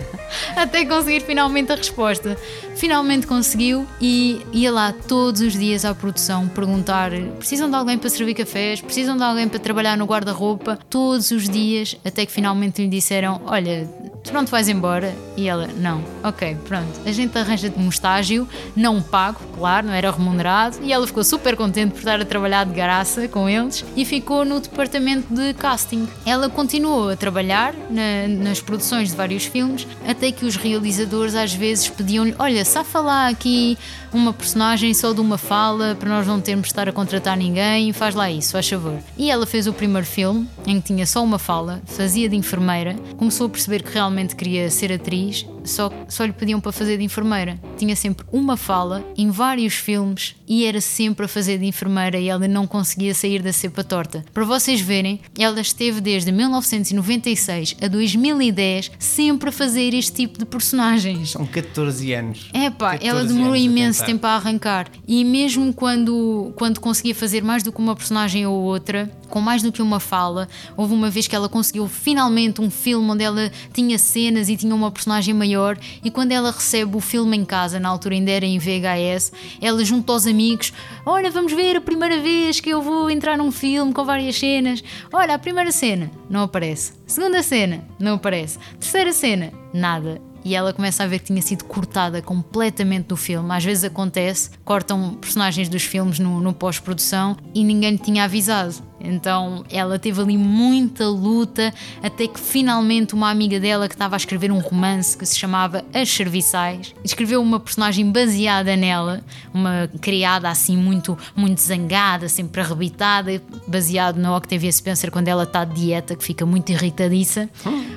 até 0.56 0.84
conseguir 0.84 1.20
finalmente 1.20 1.72
a 1.72 1.76
resposta. 1.76 2.36
Finalmente 2.76 3.26
conseguiu 3.26 3.86
e 4.00 4.44
ia 4.52 4.72
lá 4.72 4.92
todos 4.92 5.40
os 5.40 5.54
dias 5.54 5.84
à 5.84 5.94
produção 5.94 6.48
perguntar: 6.48 7.10
precisam 7.38 7.68
de 7.68 7.76
alguém 7.76 7.98
para 7.98 8.10
servir 8.10 8.34
cafés? 8.34 8.80
Precisam 8.80 9.16
de 9.16 9.22
alguém 9.22 9.48
para 9.48 9.58
trabalhar 9.58 9.96
no 9.96 10.04
guarda-roupa? 10.04 10.78
Todos 10.88 11.30
os 11.30 11.48
dias, 11.48 11.96
até 12.04 12.26
que 12.26 12.32
finalmente 12.32 12.82
lhe 12.82 12.88
disseram: 12.88 13.40
Olha, 13.46 13.88
tu 14.24 14.32
não 14.32 14.44
te 14.44 14.50
vais 14.50 14.68
embora? 14.68 15.14
E 15.36 15.46
ela: 15.46 15.68
Não. 15.76 16.02
Ok, 16.22 16.56
pronto. 16.66 17.00
A 17.04 17.12
gente 17.12 17.38
arranja-te 17.38 17.78
um 17.78 17.88
estágio, 17.88 18.48
não 18.74 19.00
pago, 19.00 19.38
claro, 19.56 19.86
não 19.86 19.94
era 19.94 20.10
remunerado. 20.10 20.78
E 20.82 20.92
ela 20.92 21.06
ficou 21.06 21.22
super 21.22 21.56
contente 21.56 21.92
por 21.92 21.98
estar 21.98 22.20
a 22.20 22.24
trabalhar 22.24 22.64
de 22.64 22.72
graça 22.72 23.28
com 23.28 23.48
eles 23.48 23.84
e 23.94 24.04
ficou 24.04 24.44
no 24.44 24.58
departamento 24.58 25.32
de 25.32 25.52
casting. 25.54 26.08
Ela 26.24 26.48
continuou 26.48 27.10
a 27.10 27.16
trabalhar 27.16 27.74
na, 27.90 28.26
nas 28.26 28.60
produções 28.60 29.10
de 29.10 29.16
vários 29.16 29.44
filmes, 29.44 29.86
até 30.08 30.32
que 30.32 30.44
os 30.44 30.56
realizadores 30.56 31.34
às 31.34 31.52
vezes 31.52 31.88
pediam-lhe: 31.88 32.34
Olha, 32.38 32.54
olha, 32.54 32.84
falar 32.84 33.28
aqui 33.28 33.76
uma 34.12 34.32
personagem 34.32 34.94
só 34.94 35.12
de 35.12 35.20
uma 35.20 35.36
fala 35.36 35.96
para 35.98 36.08
nós 36.08 36.26
não 36.26 36.40
termos 36.40 36.66
de 36.66 36.72
estar 36.72 36.88
a 36.88 36.92
contratar 36.92 37.36
ninguém, 37.36 37.92
faz 37.92 38.14
lá 38.14 38.30
isso, 38.30 38.52
faz 38.52 38.68
favor. 38.68 38.98
E 39.18 39.30
ela 39.30 39.44
fez 39.44 39.66
o 39.66 39.72
primeiro 39.72 40.06
filme 40.06 40.48
em 40.66 40.80
que 40.80 40.86
tinha 40.86 41.04
só 41.04 41.22
uma 41.22 41.38
fala, 41.38 41.82
fazia 41.84 42.28
de 42.28 42.36
enfermeira, 42.36 42.94
começou 43.16 43.46
a 43.46 43.50
perceber 43.50 43.82
que 43.82 43.92
realmente 43.92 44.13
queria 44.36 44.70
ser 44.70 44.92
atriz 44.92 45.46
só, 45.64 45.90
só 46.08 46.24
lhe 46.24 46.32
pediam 46.32 46.60
para 46.60 46.72
fazer 46.72 46.98
de 46.98 47.04
enfermeira. 47.04 47.58
Tinha 47.76 47.96
sempre 47.96 48.24
uma 48.30 48.56
fala 48.56 49.04
em 49.16 49.30
vários 49.30 49.74
filmes 49.74 50.36
e 50.46 50.64
era 50.64 50.80
sempre 50.80 51.24
a 51.24 51.28
fazer 51.28 51.58
de 51.58 51.66
enfermeira 51.66 52.18
e 52.18 52.28
ela 52.28 52.46
não 52.46 52.66
conseguia 52.66 53.14
sair 53.14 53.42
da 53.42 53.52
cepa 53.52 53.82
torta. 53.82 54.24
Para 54.32 54.44
vocês 54.44 54.80
verem, 54.80 55.20
ela 55.38 55.60
esteve 55.60 56.00
desde 56.00 56.30
1996 56.30 57.76
a 57.82 57.88
2010 57.88 58.92
sempre 58.98 59.48
a 59.48 59.52
fazer 59.52 59.94
este 59.94 60.12
tipo 60.12 60.38
de 60.38 60.44
personagens. 60.44 61.30
São 61.30 61.46
14 61.46 62.12
anos. 62.12 62.50
É 62.52 62.70
pá, 62.70 62.98
ela 63.00 63.24
demorou 63.24 63.56
imenso 63.56 64.04
tempo 64.04 64.26
a 64.26 64.36
arrancar. 64.36 64.88
E 65.06 65.24
mesmo 65.24 65.72
quando, 65.72 66.52
quando 66.56 66.80
conseguia 66.80 67.14
fazer 67.14 67.42
mais 67.42 67.62
do 67.62 67.72
que 67.72 67.78
uma 67.78 67.96
personagem 67.96 68.46
ou 68.46 68.62
outra, 68.62 69.10
com 69.28 69.40
mais 69.40 69.62
do 69.62 69.72
que 69.72 69.82
uma 69.82 70.00
fala, 70.00 70.48
houve 70.76 70.94
uma 70.94 71.10
vez 71.10 71.26
que 71.26 71.34
ela 71.34 71.48
conseguiu 71.48 71.88
finalmente 71.88 72.60
um 72.60 72.70
filme 72.70 73.10
onde 73.10 73.24
ela 73.24 73.50
tinha 73.72 73.98
cenas 73.98 74.48
e 74.48 74.56
tinha 74.56 74.74
uma 74.74 74.90
personagem 74.90 75.34
maior. 75.34 75.78
E 76.02 76.10
quando 76.10 76.32
ela 76.32 76.50
recebe 76.50 76.96
o 76.96 77.00
filme 77.00 77.36
em 77.36 77.44
casa, 77.44 77.80
na 77.80 77.88
altura 77.88 78.14
ainda 78.14 78.30
era 78.30 78.44
em 78.44 78.58
VHS, 78.58 79.32
ela 79.60 79.84
junto 79.84 80.12
aos 80.12 80.26
amigos: 80.26 80.72
Olha, 81.04 81.30
vamos 81.30 81.52
ver 81.52 81.76
a 81.76 81.80
primeira 81.80 82.20
vez 82.20 82.60
que 82.60 82.70
eu 82.70 82.82
vou 82.82 83.10
entrar 83.10 83.38
num 83.38 83.50
filme 83.50 83.92
com 83.92 84.04
várias 84.04 84.36
cenas. 84.36 84.82
Olha, 85.12 85.34
a 85.34 85.38
primeira 85.38 85.72
cena 85.72 86.10
não 86.28 86.42
aparece. 86.42 86.92
Segunda 87.06 87.42
cena 87.42 87.84
não 87.98 88.14
aparece. 88.14 88.58
Terceira 88.78 89.12
cena, 89.12 89.52
nada 89.72 90.33
e 90.44 90.54
ela 90.54 90.72
começa 90.72 91.02
a 91.02 91.06
ver 91.06 91.20
que 91.20 91.26
tinha 91.26 91.42
sido 91.42 91.64
cortada 91.64 92.20
completamente 92.20 93.06
do 93.06 93.16
filme. 93.16 93.50
Às 93.52 93.64
vezes 93.64 93.84
acontece, 93.84 94.50
cortam 94.64 95.14
personagens 95.14 95.68
dos 95.68 95.82
filmes 95.82 96.18
no, 96.18 96.40
no 96.40 96.52
pós-produção 96.52 97.36
e 97.54 97.64
ninguém 97.64 97.92
lhe 97.92 97.98
tinha 97.98 98.24
avisado. 98.24 98.74
Então 99.00 99.64
ela 99.70 99.98
teve 99.98 100.20
ali 100.20 100.36
muita 100.36 101.06
luta 101.06 101.72
até 102.02 102.26
que 102.26 102.40
finalmente 102.40 103.14
uma 103.14 103.30
amiga 103.30 103.60
dela 103.60 103.86
que 103.88 103.94
estava 103.94 104.16
a 104.16 104.18
escrever 104.18 104.50
um 104.50 104.58
romance 104.58 105.16
que 105.16 105.26
se 105.26 105.38
chamava 105.38 105.84
As 105.92 106.08
Serviçais 106.08 106.94
escreveu 107.04 107.42
uma 107.42 107.60
personagem 107.60 108.10
baseada 108.10 108.76
nela, 108.76 109.22
uma 109.52 109.90
criada 110.00 110.48
assim 110.48 110.76
muito, 110.76 111.18
muito 111.36 111.60
zangada, 111.60 112.28
sempre 112.28 112.62
arrebitada, 112.62 113.42
baseado 113.66 114.16
na 114.16 114.34
Octavia 114.36 114.72
Spencer 114.72 115.10
quando 115.10 115.28
ela 115.28 115.42
está 115.42 115.64
de 115.64 115.74
dieta, 115.74 116.16
que 116.16 116.24
fica 116.24 116.46
muito 116.46 116.72
irritadiça. 116.72 117.48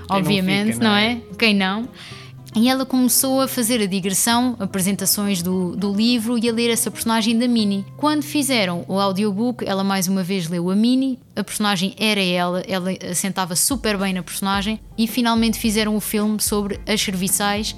Obviamente, 0.09 0.67
não, 0.67 0.73
fica, 0.73 0.83
não, 0.83 0.91
não 0.91 0.97
é? 0.97 1.11
é? 1.11 1.21
Quem 1.37 1.55
não? 1.55 1.87
E 2.55 2.69
ela 2.69 2.85
começou 2.85 3.41
a 3.41 3.47
fazer 3.47 3.81
a 3.81 3.85
digressão, 3.85 4.55
apresentações 4.59 5.41
do, 5.41 5.75
do 5.75 5.93
livro 5.93 6.37
e 6.37 6.49
a 6.49 6.53
ler 6.53 6.69
essa 6.69 6.89
personagem 6.89 7.37
da 7.37 7.47
Minnie. 7.47 7.85
Quando 7.95 8.23
fizeram 8.23 8.83
o 8.87 8.99
audiobook, 8.99 9.63
ela 9.65 9.83
mais 9.83 10.07
uma 10.07 10.23
vez 10.23 10.47
leu 10.47 10.69
a 10.69 10.75
Minnie, 10.75 11.19
a 11.35 11.43
personagem 11.43 11.93
era 11.99 12.21
ela, 12.21 12.61
ela 12.67 12.91
assentava 13.09 13.55
super 13.55 13.97
bem 13.97 14.13
na 14.13 14.23
personagem 14.23 14.79
e 14.97 15.07
finalmente 15.07 15.59
fizeram 15.59 15.95
o 15.95 15.99
filme 15.99 16.41
sobre 16.41 16.79
as 16.87 17.01
serviçais 17.01 17.75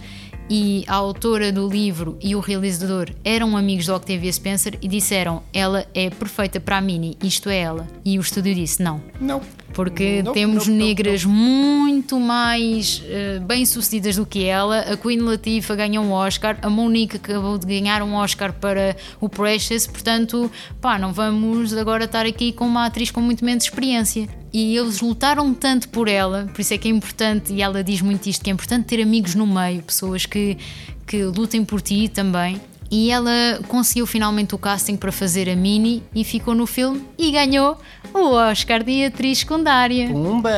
e 0.49 0.83
a 0.87 0.95
autora 0.95 1.51
do 1.51 1.67
livro 1.67 2.17
e 2.21 2.35
o 2.35 2.39
realizador 2.39 3.09
eram 3.23 3.55
amigos 3.55 3.85
do 3.85 3.93
Octavia 3.93 4.33
Spencer 4.33 4.77
e 4.81 4.87
disseram 4.87 5.43
ela 5.53 5.85
é 5.93 6.09
perfeita 6.09 6.59
para 6.59 6.77
a 6.77 6.81
Minnie, 6.81 7.17
isto 7.21 7.49
é 7.49 7.59
ela. 7.59 7.87
E 8.03 8.17
o 8.17 8.21
estúdio 8.21 8.55
disse 8.55 8.81
não. 8.81 9.01
Não. 9.21 9.41
Porque 9.79 10.21
temos 10.33 10.67
negras 10.67 11.23
muito 11.23 12.19
mais 12.19 13.01
uh, 13.01 13.39
bem-sucedidas 13.45 14.17
do 14.17 14.25
que 14.25 14.43
ela. 14.43 14.79
A 14.81 14.97
Queen 14.97 15.19
Latifah 15.19 15.73
ganhou 15.73 16.03
um 16.03 16.11
Oscar, 16.11 16.57
a 16.61 16.69
Monique 16.69 17.15
acabou 17.15 17.57
de 17.57 17.65
ganhar 17.65 18.03
um 18.03 18.13
Oscar 18.13 18.51
para 18.51 18.97
o 19.21 19.29
Precious, 19.29 19.87
portanto, 19.87 20.51
pá, 20.81 20.99
não 20.99 21.13
vamos 21.13 21.73
agora 21.73 22.03
estar 22.03 22.25
aqui 22.25 22.51
com 22.51 22.65
uma 22.65 22.87
atriz 22.87 23.09
com 23.09 23.21
muito 23.21 23.45
menos 23.45 23.63
experiência 23.63 24.27
e 24.51 24.75
eles 24.75 24.99
lutaram 24.99 25.53
tanto 25.53 25.87
por 25.87 26.09
ela, 26.09 26.49
por 26.53 26.59
isso 26.59 26.73
é 26.73 26.77
que 26.77 26.89
é 26.89 26.91
importante, 26.91 27.53
e 27.53 27.61
ela 27.61 27.81
diz 27.81 28.01
muito 28.01 28.27
isto, 28.27 28.43
que 28.43 28.49
é 28.49 28.53
importante 28.53 28.83
ter 28.83 29.01
amigos 29.01 29.33
no 29.33 29.47
meio, 29.47 29.81
pessoas 29.81 30.25
que, 30.25 30.57
que 31.07 31.23
lutem 31.23 31.63
por 31.63 31.81
ti 31.81 32.09
também. 32.09 32.59
E 32.91 33.11
ela 33.11 33.59
conseguiu 33.67 34.07
finalmente 34.07 34.55
o 34.55 34.57
casting 34.57 34.95
para 34.95 35.11
fazer 35.11 35.47
a 35.49 35.55
Minnie 35.55 36.03
e 36.13 36.23
ficou 36.23 36.55
no 36.55 36.65
filme 36.65 37.03
e 37.17 37.31
ganhou 37.31 37.77
o 38.13 38.31
Oscar 38.31 38.83
de 38.83 39.05
atriz 39.05 39.39
secundária. 39.39 40.09
Pumba! 40.09 40.49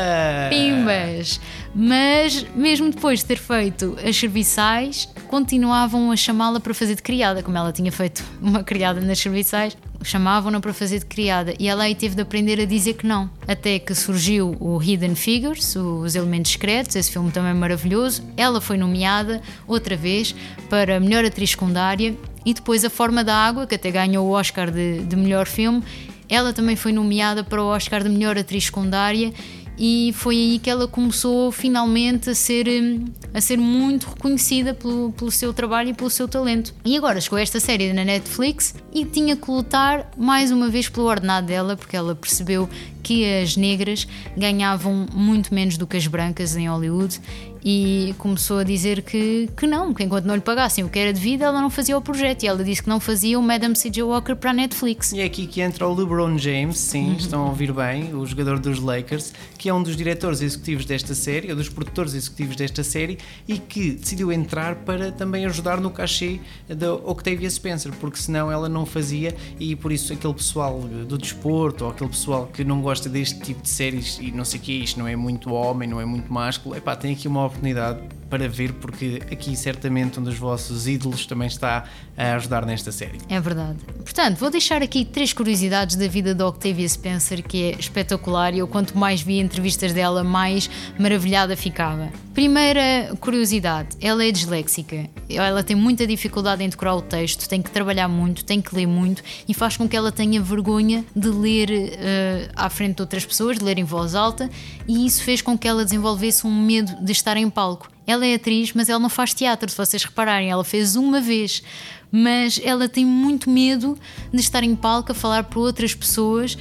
Pimbas! 0.49 1.41
Mas 1.75 2.45
mesmo 2.55 2.89
depois 2.89 3.19
de 3.19 3.25
ter 3.25 3.37
feito 3.37 3.97
as 4.05 4.15
serviçais, 4.15 5.09
continuavam 5.27 6.11
a 6.11 6.15
chamá-la 6.15 6.59
para 6.59 6.73
fazer 6.73 6.95
de 6.95 7.01
criada, 7.01 7.43
como 7.43 7.57
ela 7.57 7.71
tinha 7.71 7.91
feito 7.91 8.23
uma 8.41 8.63
criada 8.63 9.01
nas 9.01 9.19
serviçais 9.19 9.75
chamavam-na 10.03 10.59
para 10.59 10.73
fazer 10.73 10.99
de 10.99 11.05
criada 11.05 11.53
e 11.59 11.67
ela 11.67 11.83
aí 11.83 11.95
teve 11.95 12.15
de 12.15 12.21
aprender 12.21 12.59
a 12.59 12.65
dizer 12.65 12.93
que 12.93 13.05
não. 13.05 13.29
Até 13.47 13.79
que 13.79 13.93
surgiu 13.93 14.55
o 14.59 14.81
Hidden 14.81 15.15
Figures, 15.15 15.75
os 15.75 16.15
Elementos 16.15 16.51
Secretos, 16.51 16.95
esse 16.95 17.11
filme 17.11 17.31
também 17.31 17.51
é 17.51 17.53
maravilhoso. 17.53 18.23
Ela 18.35 18.59
foi 18.59 18.77
nomeada 18.77 19.41
outra 19.67 19.95
vez 19.95 20.35
para 20.69 20.99
melhor 20.99 21.25
atriz 21.25 21.51
secundária 21.51 22.15
e 22.45 22.53
depois 22.53 22.83
A 22.83 22.89
Forma 22.89 23.23
da 23.23 23.35
Água, 23.35 23.67
que 23.67 23.75
até 23.75 23.91
ganhou 23.91 24.27
o 24.27 24.31
Oscar 24.31 24.71
de, 24.71 24.99
de 24.99 25.15
melhor 25.15 25.47
filme. 25.47 25.83
Ela 26.27 26.53
também 26.53 26.75
foi 26.75 26.93
nomeada 26.93 27.43
para 27.43 27.61
o 27.61 27.65
Oscar 27.65 28.03
de 28.03 28.09
melhor 28.09 28.37
atriz 28.37 28.65
secundária 28.65 29.33
e 29.77 30.13
foi 30.15 30.35
aí 30.35 30.59
que 30.59 30.69
ela 30.69 30.87
começou 30.87 31.51
finalmente 31.51 32.29
a 32.29 32.35
ser, 32.35 32.67
hum, 32.67 33.05
a 33.33 33.41
ser 33.41 33.57
muito 33.57 34.07
reconhecida 34.07 34.73
pelo, 34.73 35.11
pelo 35.13 35.31
seu 35.31 35.53
trabalho 35.53 35.89
e 35.89 35.93
pelo 35.93 36.09
seu 36.09 36.27
talento. 36.27 36.73
E 36.85 36.95
agora 36.97 37.19
chegou 37.19 37.39
esta 37.39 37.59
série 37.59 37.93
na 37.93 38.03
Netflix 38.03 38.75
e 38.93 39.05
tinha 39.05 39.35
que 39.35 39.49
lutar 39.49 40.11
mais 40.17 40.51
uma 40.51 40.69
vez 40.69 40.89
pelo 40.89 41.07
ordenado 41.07 41.47
dela, 41.47 41.75
porque 41.75 41.95
ela 41.95 42.13
percebeu 42.13 42.69
que 43.01 43.25
as 43.41 43.55
negras 43.55 44.07
ganhavam 44.37 45.05
muito 45.13 45.53
menos 45.53 45.77
do 45.77 45.87
que 45.87 45.97
as 45.97 46.07
brancas 46.07 46.55
em 46.55 46.67
Hollywood 46.67 47.19
e 47.63 48.15
começou 48.17 48.59
a 48.59 48.63
dizer 48.63 49.03
que, 49.03 49.49
que 49.55 49.67
não, 49.67 49.93
que 49.93 50.03
enquanto 50.03 50.25
não 50.25 50.35
lhe 50.35 50.41
pagassem 50.41 50.83
o 50.83 50.89
que 50.89 50.97
era 50.97 51.13
devido, 51.13 51.43
ela 51.43 51.61
não 51.61 51.69
fazia 51.69 51.97
o 51.97 52.01
projeto. 52.01 52.43
E 52.43 52.47
ela 52.47 52.63
disse 52.63 52.81
que 52.81 52.89
não 52.89 52.99
fazia 52.99 53.37
o 53.37 53.41
Madame 53.41 53.75
C.J. 53.75 54.03
Walker 54.03 54.35
para 54.35 54.49
a 54.49 54.53
Netflix. 54.53 55.11
E 55.11 55.21
é 55.21 55.25
aqui 55.25 55.45
que 55.45 55.61
entra 55.61 55.87
o 55.87 55.93
LeBron 55.93 56.37
James, 56.37 56.79
sim, 56.79 57.09
uhum. 57.09 57.17
estão 57.17 57.43
a 57.43 57.49
ouvir 57.49 57.71
bem, 57.71 58.15
o 58.15 58.25
jogador 58.25 58.59
dos 58.59 58.79
Lakers, 58.79 59.33
que 59.57 59.69
é 59.69 59.73
um 59.73 59.83
dos 59.83 59.95
diretores 59.95 60.41
executivos 60.41 60.85
desta 60.85 61.13
série, 61.13 61.49
ou 61.49 61.55
dos 61.55 61.69
produtores 61.69 62.13
executivos 62.13 62.55
desta 62.55 62.83
série, 62.83 63.19
e 63.47 63.59
que 63.59 63.91
decidiu 63.91 64.31
entrar 64.31 64.75
para 64.77 65.11
também 65.11 65.45
ajudar 65.45 65.79
no 65.79 65.91
cachê 65.91 66.39
da 66.67 66.93
Octavia 66.93 67.49
Spencer, 67.49 67.91
porque 67.99 68.17
senão 68.17 68.51
ela 68.51 68.67
não 68.67 68.85
fazia, 68.85 69.35
e 69.59 69.75
por 69.75 69.91
isso 69.91 70.13
aquele 70.13 70.33
pessoal 70.33 70.79
do 70.79 71.17
desporto, 71.17 71.85
ou 71.85 71.91
aquele 71.91 72.09
pessoal 72.09 72.49
que 72.51 72.63
não 72.63 72.81
gosta 72.81 72.90
deste 72.99 73.39
tipo 73.39 73.61
de 73.61 73.69
séries 73.69 74.19
e 74.19 74.31
não 74.31 74.43
sei 74.43 74.59
o 74.59 74.63
que, 74.63 74.71
isto 74.71 74.99
não 74.99 75.07
é 75.07 75.15
muito 75.15 75.53
homem, 75.53 75.87
não 75.87 76.01
é 76.01 76.05
muito 76.05 76.31
másculo, 76.31 76.75
epá, 76.75 76.95
tem 76.95 77.13
aqui 77.13 77.27
uma 77.27 77.45
oportunidade 77.45 78.01
para 78.31 78.47
ver, 78.47 78.71
porque 78.73 79.21
aqui 79.29 79.57
certamente 79.57 80.17
um 80.17 80.23
dos 80.23 80.37
vossos 80.37 80.87
ídolos 80.87 81.25
também 81.25 81.49
está 81.49 81.83
a 82.17 82.35
ajudar 82.35 82.65
nesta 82.65 82.89
série. 82.89 83.19
É 83.27 83.39
verdade. 83.41 83.77
Portanto, 84.03 84.37
vou 84.37 84.49
deixar 84.49 84.81
aqui 84.81 85.03
três 85.03 85.33
curiosidades 85.33 85.97
da 85.97 86.07
vida 86.07 86.33
da 86.33 86.47
Octavia 86.47 86.87
Spencer, 86.87 87.43
que 87.43 87.63
é 87.63 87.71
espetacular, 87.77 88.53
e 88.53 88.59
eu 88.59 88.67
quanto 88.67 88.97
mais 88.97 89.21
vi 89.21 89.37
entrevistas 89.39 89.91
dela, 89.91 90.23
mais 90.23 90.69
maravilhada 90.97 91.57
ficava. 91.57 92.09
Primeira 92.33 93.13
curiosidade, 93.19 93.97
ela 93.99 94.23
é 94.23 94.31
disléxica. 94.31 95.09
Ela 95.29 95.61
tem 95.61 95.75
muita 95.75 96.07
dificuldade 96.07 96.63
em 96.63 96.69
decorar 96.69 96.95
o 96.95 97.01
texto, 97.01 97.49
tem 97.49 97.61
que 97.61 97.69
trabalhar 97.69 98.07
muito, 98.07 98.45
tem 98.45 98.61
que 98.61 98.73
ler 98.73 98.87
muito 98.87 99.21
e 99.45 99.53
faz 99.53 99.75
com 99.75 99.89
que 99.89 99.97
ela 99.97 100.11
tenha 100.11 100.41
vergonha 100.41 101.03
de 101.13 101.27
ler 101.27 101.69
uh, 101.69 102.51
à 102.55 102.69
frente 102.69 102.95
de 102.95 103.01
outras 103.01 103.25
pessoas, 103.25 103.57
de 103.57 103.65
ler 103.65 103.77
em 103.77 103.83
voz 103.83 104.15
alta, 104.15 104.49
e 104.87 105.05
isso 105.05 105.21
fez 105.21 105.41
com 105.41 105.57
que 105.57 105.67
ela 105.67 105.83
desenvolvesse 105.83 106.47
um 106.47 106.65
medo 106.65 107.03
de 107.03 107.11
estar 107.11 107.35
em 107.35 107.49
palco. 107.49 107.90
Ela 108.05 108.25
é 108.25 108.35
atriz, 108.35 108.73
mas 108.73 108.89
ela 108.89 108.99
não 108.99 109.09
faz 109.09 109.33
teatro, 109.33 109.69
se 109.69 109.77
vocês 109.77 110.03
repararem, 110.03 110.49
ela 110.49 110.63
fez 110.63 110.95
uma 110.95 111.21
vez, 111.21 111.63
mas 112.11 112.59
ela 112.63 112.89
tem 112.89 113.05
muito 113.05 113.49
medo 113.49 113.97
de 114.33 114.39
estar 114.41 114.63
em 114.63 114.75
palco 114.75 115.11
a 115.11 115.15
falar 115.15 115.43
para 115.45 115.59
outras 115.59 115.93
pessoas 115.93 116.57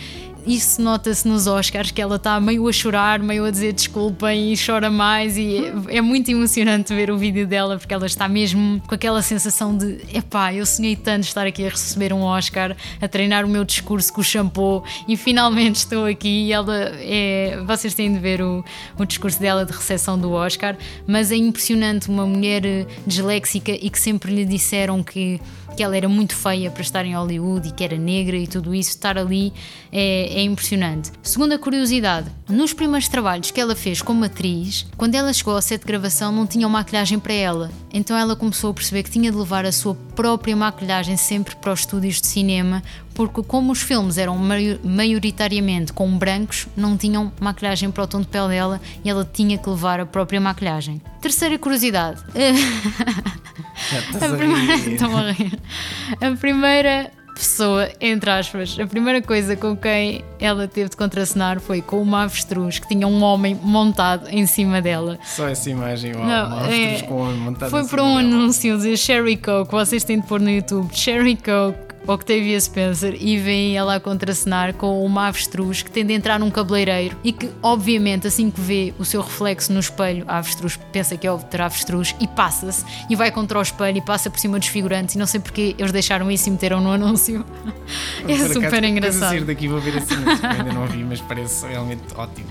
isso 0.47 0.81
nota-se 0.81 1.27
nos 1.27 1.47
Oscars, 1.47 1.91
que 1.91 2.01
ela 2.01 2.17
está 2.17 2.41
meio 2.41 2.67
a 2.69 2.73
chorar, 2.73 3.19
meio 3.21 3.45
a 3.45 3.51
dizer 3.51 3.73
desculpem 3.73 4.53
e 4.53 4.57
chora 4.57 4.91
mais. 4.91 5.37
E 5.37 5.73
é, 5.89 5.97
é, 5.97 6.01
muito 6.01 6.31
emocionante 6.31 6.95
ver 6.95 7.11
o 7.11 7.19
vídeo 7.19 7.47
dela, 7.47 7.79
porque 7.79 7.93
ela 7.93 8.07
está 8.07 8.29
mesmo 8.29 8.81
com 8.87 8.95
aquela 8.95 9.23
sensação 9.23 9.77
de: 9.77 9.99
epá, 10.13 10.53
eu 10.53 10.65
sonhei 10.65 10.97
tanto 10.97 11.25
estar 11.25 11.47
aqui 11.47 11.67
a 11.67 11.71
receber 11.71 12.13
um 12.13 12.23
Oscar, 12.23 12.77
a 13.01 13.09
treinar 13.09 13.45
o 13.45 13.49
meu 13.49 13.65
discurso 13.65 14.13
com 14.13 14.21
o 14.21 14.25
shampoo 14.25 14.85
e 15.07 15.17
finalmente 15.17 15.77
estou 15.77 16.07
aqui. 16.07 16.47
E 16.47 16.53
ela 16.53 16.77
é. 17.01 17.63
Vocês 17.67 17.95
têm 17.95 18.13
de 18.13 18.19
ver 18.19 18.41
o, 18.41 18.65
o 18.99 19.05
discurso 19.05 19.39
dela 19.41 19.65
de 19.65 19.73
recepção 19.73 20.19
do 20.19 20.33
Oscar, 20.33 20.77
mas 21.07 21.31
é 21.31 21.37
impressionante 21.37 22.09
uma 22.09 22.27
mulher 22.27 22.63
disléxica 23.07 23.73
e 23.73 23.91
que 23.91 23.99
sempre 23.99 24.35
lhe 24.35 24.45
disseram 24.45 25.03
que 25.03 25.41
que 25.77 25.83
ela 25.83 25.97
era 25.97 26.09
muito 26.09 26.35
feia 26.35 26.71
para 26.71 26.83
estar 26.83 27.05
em 27.05 27.15
Hollywood 27.15 27.69
e 27.69 27.73
que 27.73 27.85
era 27.85 27.97
negra 27.97 28.37
e 28.37 28.47
tudo 28.47 28.75
isso, 28.75 28.91
estar 28.91 29.17
ali 29.19 29.53
é, 29.93 30.41
é 30.41 30.43
impressionante. 30.43 31.11
Segunda 31.23 31.59
curiosidade, 31.59 32.31
nos 32.49 32.73
primeiros 32.73 33.09
trabalhos 33.09 33.51
que 33.51 33.61
ela 33.61 33.75
fez 33.75 34.03
como 34.03 34.25
atriz, 34.25 34.87
quando 34.97 35.15
ela 35.15 35.33
chegou 35.33 35.55
ao 35.55 35.63
set 35.63 35.81
de 35.81 35.87
gravação 35.87 36.33
não 36.33 36.47
tinha 36.47 36.69
maquilhagem 36.69 37.19
para 37.19 37.33
ela, 37.33 37.71
então 37.93 38.17
ela 38.17 38.37
começou 38.37 38.71
a 38.71 38.75
perceber 38.75 39.03
que 39.03 39.11
tinha 39.11 39.31
de 39.31 39.37
levar 39.37 39.65
a 39.65 39.73
sua 39.73 39.95
própria 39.95 40.57
maquilhagem 40.57 41.17
sempre 41.17 41.57
para 41.57 41.73
os 41.73 41.81
estúdios 41.81 42.21
de 42.21 42.27
cinema, 42.27 42.83
porque 43.27 43.43
como 43.43 43.71
os 43.71 43.83
filmes 43.83 44.17
eram 44.17 44.35
maioritariamente 44.83 45.93
com 45.93 46.11
brancos, 46.17 46.67
não 46.75 46.97
tinham 46.97 47.31
maquilhagem 47.39 47.91
para 47.91 48.05
o 48.05 48.07
tom 48.07 48.23
de 48.23 48.29
pele 48.29 48.49
dela 48.49 48.81
e 49.05 49.11
ela 49.11 49.29
tinha 49.31 49.59
que 49.59 49.69
levar 49.69 50.01
a 50.01 50.07
própria 50.07 50.41
maquilhagem. 50.41 51.03
Terceira 51.21 51.59
curiosidade. 51.59 52.23
a, 54.15 54.29
primeira, 54.35 55.59
a, 56.33 56.37
primeira 56.37 57.11
pessoa, 57.35 57.91
entre 58.01 58.31
aspas, 58.31 58.79
a 58.81 58.87
primeira 58.87 59.21
coisa 59.21 59.55
com 59.55 59.77
quem 59.77 60.25
ela 60.39 60.67
teve 60.67 60.89
de 60.89 60.97
contracenar 60.97 61.61
foi 61.61 61.83
com 61.83 62.01
uma 62.01 62.23
avestruz 62.23 62.79
que 62.79 62.89
tinha 62.89 63.07
um 63.07 63.23
homem 63.23 63.55
montado 63.63 64.31
em 64.31 64.47
cima 64.47 64.81
dela. 64.81 65.19
Só 65.27 65.47
essa 65.47 65.69
imagem, 65.69 66.15
uau, 66.15 66.25
Não, 66.25 66.47
uma 66.47 66.61
avestruz 66.61 67.03
é, 67.03 67.07
com 67.07 67.15
um 67.17 67.21
homem 67.21 67.37
montado 67.37 67.69
Foi 67.71 67.87
por 67.87 68.01
um 68.01 68.17
dela. 68.17 68.21
anúncio 68.21 68.79
de 68.79 68.97
Sherry 68.97 69.37
Coke, 69.37 69.73
vocês 69.73 70.05
têm 70.05 70.21
de 70.21 70.27
pôr 70.27 70.41
no 70.41 70.49
YouTube, 70.49 70.89
Sherry 70.97 71.37
Coke 71.37 71.90
Octavia 72.13 72.61
Spencer 72.61 73.17
e 73.21 73.39
vem 73.39 73.77
ela 73.77 73.95
a 73.95 74.01
contracenar 74.01 74.75
com 74.75 75.05
uma 75.05 75.29
avestruz 75.29 75.83
que 75.83 75.91
tem 75.91 76.05
de 76.05 76.13
entrar 76.13 76.39
num 76.39 76.51
cabeleireiro 76.51 77.17
e 77.23 77.33
que, 77.33 77.51
obviamente, 77.63 78.27
assim 78.27 78.51
que 78.51 78.61
vê 78.61 78.93
o 78.99 79.05
seu 79.05 79.21
reflexo 79.21 79.73
no 79.73 79.81
espelho, 79.81 80.25
a 80.27 80.39
avestruz 80.39 80.79
pensa 80.93 81.17
que 81.17 81.27
é 81.27 81.33
outra 81.33 81.67
avestruz 81.67 82.15
e 82.21 82.27
passa-se 82.27 82.85
e 83.09 83.15
vai 83.15 83.31
contra 83.31 83.59
o 83.59 83.63
espelho 83.63 83.99
e 83.99 84.03
passa 84.03 84.29
por 84.29 84.39
cima 84.39 84.59
dos 84.59 84.69
figurantes 84.69 85.15
e 85.15 85.19
não 85.19 85.27
sei 85.27 85.41
porque 85.41 85.75
eles 85.79 85.93
deixaram 85.93 86.31
isso 86.31 86.49
e 86.49 86.53
meteram 86.53 86.81
no 86.81 86.91
anúncio. 86.91 87.45
é 88.27 88.37
super 88.49 88.67
acaso, 88.67 88.85
engraçado. 88.87 89.29
sair 89.31 89.45
daqui 89.45 89.69
vou 89.69 89.81
ver 89.81 89.97
anúncio, 89.97 90.47
ainda 90.47 90.73
não 90.73 90.87
vi, 90.87 91.05
mas 91.05 91.21
parece 91.21 91.67
realmente 91.67 92.03
ótimo. 92.17 92.49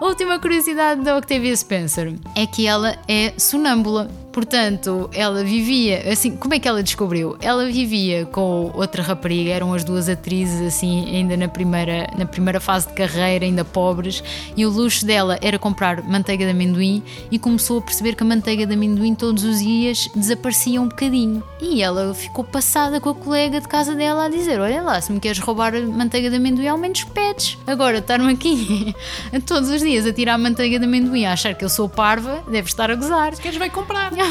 Última 0.00 0.38
curiosidade 0.38 1.02
da 1.02 1.16
Octavia 1.16 1.54
Spencer 1.56 2.14
é 2.36 2.46
que 2.46 2.66
ela 2.66 2.96
é 3.08 3.34
sonâmbula. 3.36 4.08
Portanto, 4.38 5.10
ela 5.12 5.42
vivia, 5.42 6.12
assim, 6.12 6.36
como 6.36 6.54
é 6.54 6.60
que 6.60 6.68
ela 6.68 6.80
descobriu? 6.80 7.36
Ela 7.42 7.66
vivia 7.66 8.24
com 8.24 8.70
outra 8.72 9.02
rapariga, 9.02 9.50
eram 9.50 9.74
as 9.74 9.82
duas 9.82 10.08
atrizes, 10.08 10.60
assim, 10.60 11.08
ainda 11.08 11.36
na 11.36 11.48
primeira, 11.48 12.06
na 12.16 12.24
primeira 12.24 12.60
fase 12.60 12.86
de 12.86 12.92
carreira, 12.92 13.44
ainda 13.44 13.64
pobres, 13.64 14.22
e 14.56 14.64
o 14.64 14.70
luxo 14.70 15.04
dela 15.04 15.40
era 15.42 15.58
comprar 15.58 16.04
manteiga 16.04 16.44
de 16.44 16.52
amendoim 16.52 17.02
e 17.32 17.36
começou 17.36 17.80
a 17.80 17.82
perceber 17.82 18.14
que 18.14 18.22
a 18.22 18.26
manteiga 18.26 18.64
de 18.64 18.74
amendoim 18.74 19.12
todos 19.12 19.42
os 19.42 19.58
dias 19.58 20.08
desaparecia 20.14 20.80
um 20.80 20.86
bocadinho. 20.86 21.42
E 21.60 21.82
ela 21.82 22.14
ficou 22.14 22.44
passada 22.44 23.00
com 23.00 23.10
a 23.10 23.14
colega 23.16 23.60
de 23.60 23.66
casa 23.66 23.96
dela 23.96 24.26
a 24.26 24.28
dizer: 24.28 24.60
Olha 24.60 24.80
lá, 24.82 25.00
se 25.00 25.10
me 25.10 25.18
queres 25.18 25.40
roubar 25.40 25.74
a 25.74 25.80
manteiga 25.80 26.30
de 26.30 26.36
amendoim, 26.36 26.68
ao 26.68 26.78
menos 26.78 27.02
pedes. 27.02 27.58
Agora, 27.66 27.98
estar-me 27.98 28.32
aqui 28.32 28.94
todos 29.44 29.68
os 29.68 29.80
dias 29.80 30.06
a 30.06 30.12
tirar 30.12 30.34
a 30.34 30.38
manteiga 30.38 30.78
de 30.78 30.84
amendoim 30.84 31.24
a 31.24 31.32
achar 31.32 31.56
que 31.56 31.64
eu 31.64 31.68
sou 31.68 31.88
parva, 31.88 32.44
deve 32.48 32.68
estar 32.68 32.88
a 32.88 32.94
gozar. 32.94 33.34
Se 33.34 33.42
queres, 33.42 33.58
vai 33.58 33.68
comprar. 33.68 34.12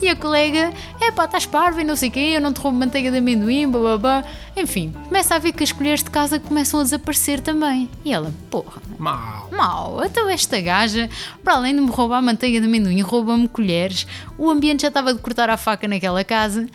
e 0.00 0.08
a 0.08 0.16
colega, 0.16 0.72
é 1.00 1.10
pá, 1.10 1.24
estás 1.24 1.46
parva 1.46 1.80
e 1.80 1.84
não 1.84 1.96
sei 1.96 2.08
o 2.08 2.12
quê, 2.12 2.32
eu 2.34 2.40
não 2.40 2.52
te 2.52 2.60
roubo 2.60 2.78
manteiga 2.78 3.10
de 3.10 3.18
amendoim, 3.18 3.68
blá. 3.70 4.24
Enfim, 4.56 4.94
começa 5.08 5.34
a 5.34 5.38
ver 5.38 5.52
que 5.52 5.62
as 5.62 5.72
colheres 5.72 6.02
de 6.02 6.10
casa 6.10 6.38
começam 6.38 6.80
a 6.80 6.82
desaparecer 6.82 7.40
também. 7.40 7.88
E 8.04 8.12
ela, 8.12 8.32
porra. 8.50 8.82
Mal. 8.98 9.48
Mal. 9.50 10.02
Então 10.04 10.28
esta 10.28 10.60
gaja, 10.60 11.08
para 11.42 11.54
além 11.54 11.74
de 11.74 11.80
me 11.80 11.90
roubar 11.90 12.22
manteiga 12.22 12.60
de 12.60 12.66
amendoim, 12.66 13.00
rouba-me 13.00 13.48
colheres. 13.48 14.06
O 14.36 14.50
ambiente 14.50 14.82
já 14.82 14.88
estava 14.88 15.14
de 15.14 15.20
cortar 15.20 15.48
a 15.48 15.56
faca 15.56 15.88
naquela 15.88 16.22
casa. 16.24 16.66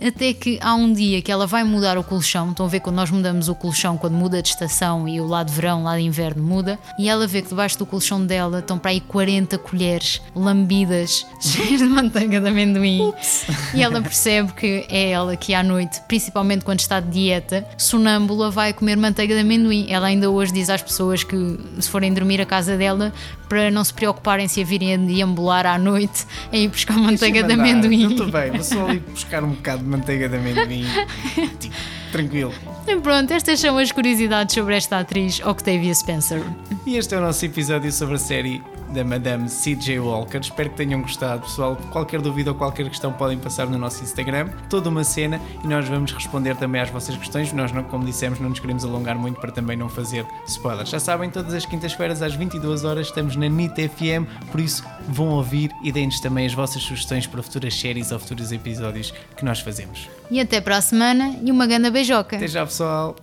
Até 0.00 0.32
que 0.32 0.58
há 0.60 0.74
um 0.74 0.92
dia 0.92 1.22
que 1.22 1.30
ela 1.30 1.46
vai 1.46 1.64
mudar 1.64 1.96
o 1.96 2.04
colchão. 2.04 2.50
Estão 2.50 2.66
a 2.66 2.68
ver 2.68 2.80
quando 2.80 2.96
nós 2.96 3.10
mudamos 3.10 3.48
o 3.48 3.54
colchão, 3.54 3.96
quando 3.96 4.14
muda 4.14 4.42
de 4.42 4.48
estação 4.48 5.08
e 5.08 5.20
o 5.20 5.26
lado 5.26 5.48
de 5.48 5.54
verão, 5.54 5.82
lado 5.82 5.98
de 5.98 6.04
inverno 6.04 6.42
muda. 6.42 6.78
E 6.98 7.08
ela 7.08 7.26
vê 7.26 7.42
que 7.42 7.48
debaixo 7.48 7.78
do 7.78 7.86
colchão 7.86 8.24
dela 8.24 8.58
estão 8.58 8.78
para 8.78 8.90
aí 8.90 9.00
40 9.00 9.56
colheres 9.58 10.20
lambidas, 10.34 11.26
cheias 11.40 11.80
de 11.80 11.86
manteiga 11.86 12.40
de 12.40 12.48
amendoim. 12.48 13.08
Ups. 13.08 13.46
E 13.72 13.82
ela 13.82 14.00
percebe 14.02 14.52
que 14.52 14.86
é 14.88 15.10
ela 15.10 15.36
que 15.36 15.54
à 15.54 15.62
noite, 15.62 16.00
principalmente 16.08 16.64
quando 16.64 16.80
está 16.80 17.00
de 17.00 17.10
dieta, 17.10 17.66
sonâmbula, 17.78 18.50
vai 18.50 18.72
comer 18.72 18.96
manteiga 18.96 19.34
de 19.34 19.40
amendoim. 19.40 19.86
Ela 19.88 20.08
ainda 20.08 20.30
hoje 20.30 20.52
diz 20.52 20.68
às 20.70 20.82
pessoas 20.82 21.22
que 21.22 21.36
se 21.78 21.88
forem 21.88 22.12
dormir 22.12 22.40
à 22.40 22.46
casa 22.46 22.76
dela, 22.76 23.12
para 23.48 23.70
não 23.70 23.84
se 23.84 23.94
preocuparem 23.94 24.48
se 24.48 24.60
a 24.60 24.64
virem 24.64 24.94
a 24.94 24.96
deambular 24.96 25.66
à 25.66 25.78
noite 25.78 26.26
a 26.52 26.56
ir 26.56 26.68
buscar 26.68 26.96
manteiga 26.96 27.42
de 27.42 27.52
amendoim. 27.52 28.16
Tudo 28.16 28.32
bem, 28.32 28.50
vou 28.50 28.62
só 28.62 28.86
ali 28.86 28.98
buscar 28.98 29.44
um 29.44 29.50
bocado 29.50 29.84
de 29.84 29.93
manteiga 29.94 30.28
de 30.28 30.36
amendoim. 30.36 30.84
tipo, 31.60 31.74
tranquilo. 32.10 32.52
E 32.86 32.96
pronto, 32.96 33.32
estas 33.32 33.60
são 33.60 33.78
as 33.78 33.92
curiosidades 33.92 34.54
sobre 34.54 34.76
esta 34.76 34.98
atriz 34.98 35.40
Octavia 35.40 35.94
Spencer. 35.94 36.42
E 36.84 36.96
este 36.96 37.14
é 37.14 37.18
o 37.18 37.20
nosso 37.20 37.44
episódio 37.44 37.90
sobre 37.92 38.16
a 38.16 38.18
série 38.18 38.62
da 38.94 39.04
Madame 39.04 39.48
C.J. 39.48 39.98
Walker. 39.98 40.38
Espero 40.38 40.70
que 40.70 40.76
tenham 40.76 41.02
gostado, 41.02 41.42
pessoal. 41.42 41.76
Qualquer 41.90 42.20
dúvida 42.20 42.52
ou 42.52 42.56
qualquer 42.56 42.88
questão 42.88 43.12
podem 43.12 43.36
passar 43.36 43.66
no 43.66 43.76
nosso 43.76 44.02
Instagram. 44.02 44.48
Toda 44.70 44.88
uma 44.88 45.02
cena 45.02 45.40
e 45.62 45.66
nós 45.66 45.86
vamos 45.88 46.12
responder 46.12 46.56
também 46.56 46.80
às 46.80 46.88
vossas 46.88 47.16
questões. 47.16 47.52
Nós, 47.52 47.72
não, 47.72 47.82
como 47.82 48.04
dissemos, 48.04 48.38
não 48.38 48.48
nos 48.48 48.60
queremos 48.60 48.84
alongar 48.84 49.18
muito 49.18 49.40
para 49.40 49.50
também 49.50 49.76
não 49.76 49.88
fazer 49.88 50.24
spoilers. 50.46 50.88
Já 50.88 51.00
sabem, 51.00 51.28
todas 51.28 51.52
as 51.52 51.66
quintas-feiras 51.66 52.22
às 52.22 52.34
22 52.34 52.84
horas 52.84 53.08
estamos 53.08 53.34
na 53.34 53.48
NIT 53.48 53.88
FM, 53.88 54.26
por 54.50 54.60
isso 54.60 54.84
vão 55.08 55.28
ouvir 55.30 55.70
e 55.82 55.90
deem-nos 55.90 56.20
também 56.20 56.46
as 56.46 56.54
vossas 56.54 56.82
sugestões 56.82 57.26
para 57.26 57.42
futuras 57.42 57.74
séries 57.74 58.12
ou 58.12 58.18
futuros 58.18 58.52
episódios 58.52 59.12
que 59.36 59.44
nós 59.44 59.58
fazemos. 59.60 60.08
E 60.30 60.40
até 60.40 60.60
para 60.60 60.76
a 60.76 60.80
semana 60.80 61.36
e 61.42 61.50
uma 61.50 61.66
grande 61.66 61.90
beijoca. 61.90 62.36
Até 62.36 62.46
já, 62.46 62.64
pessoal. 62.64 63.16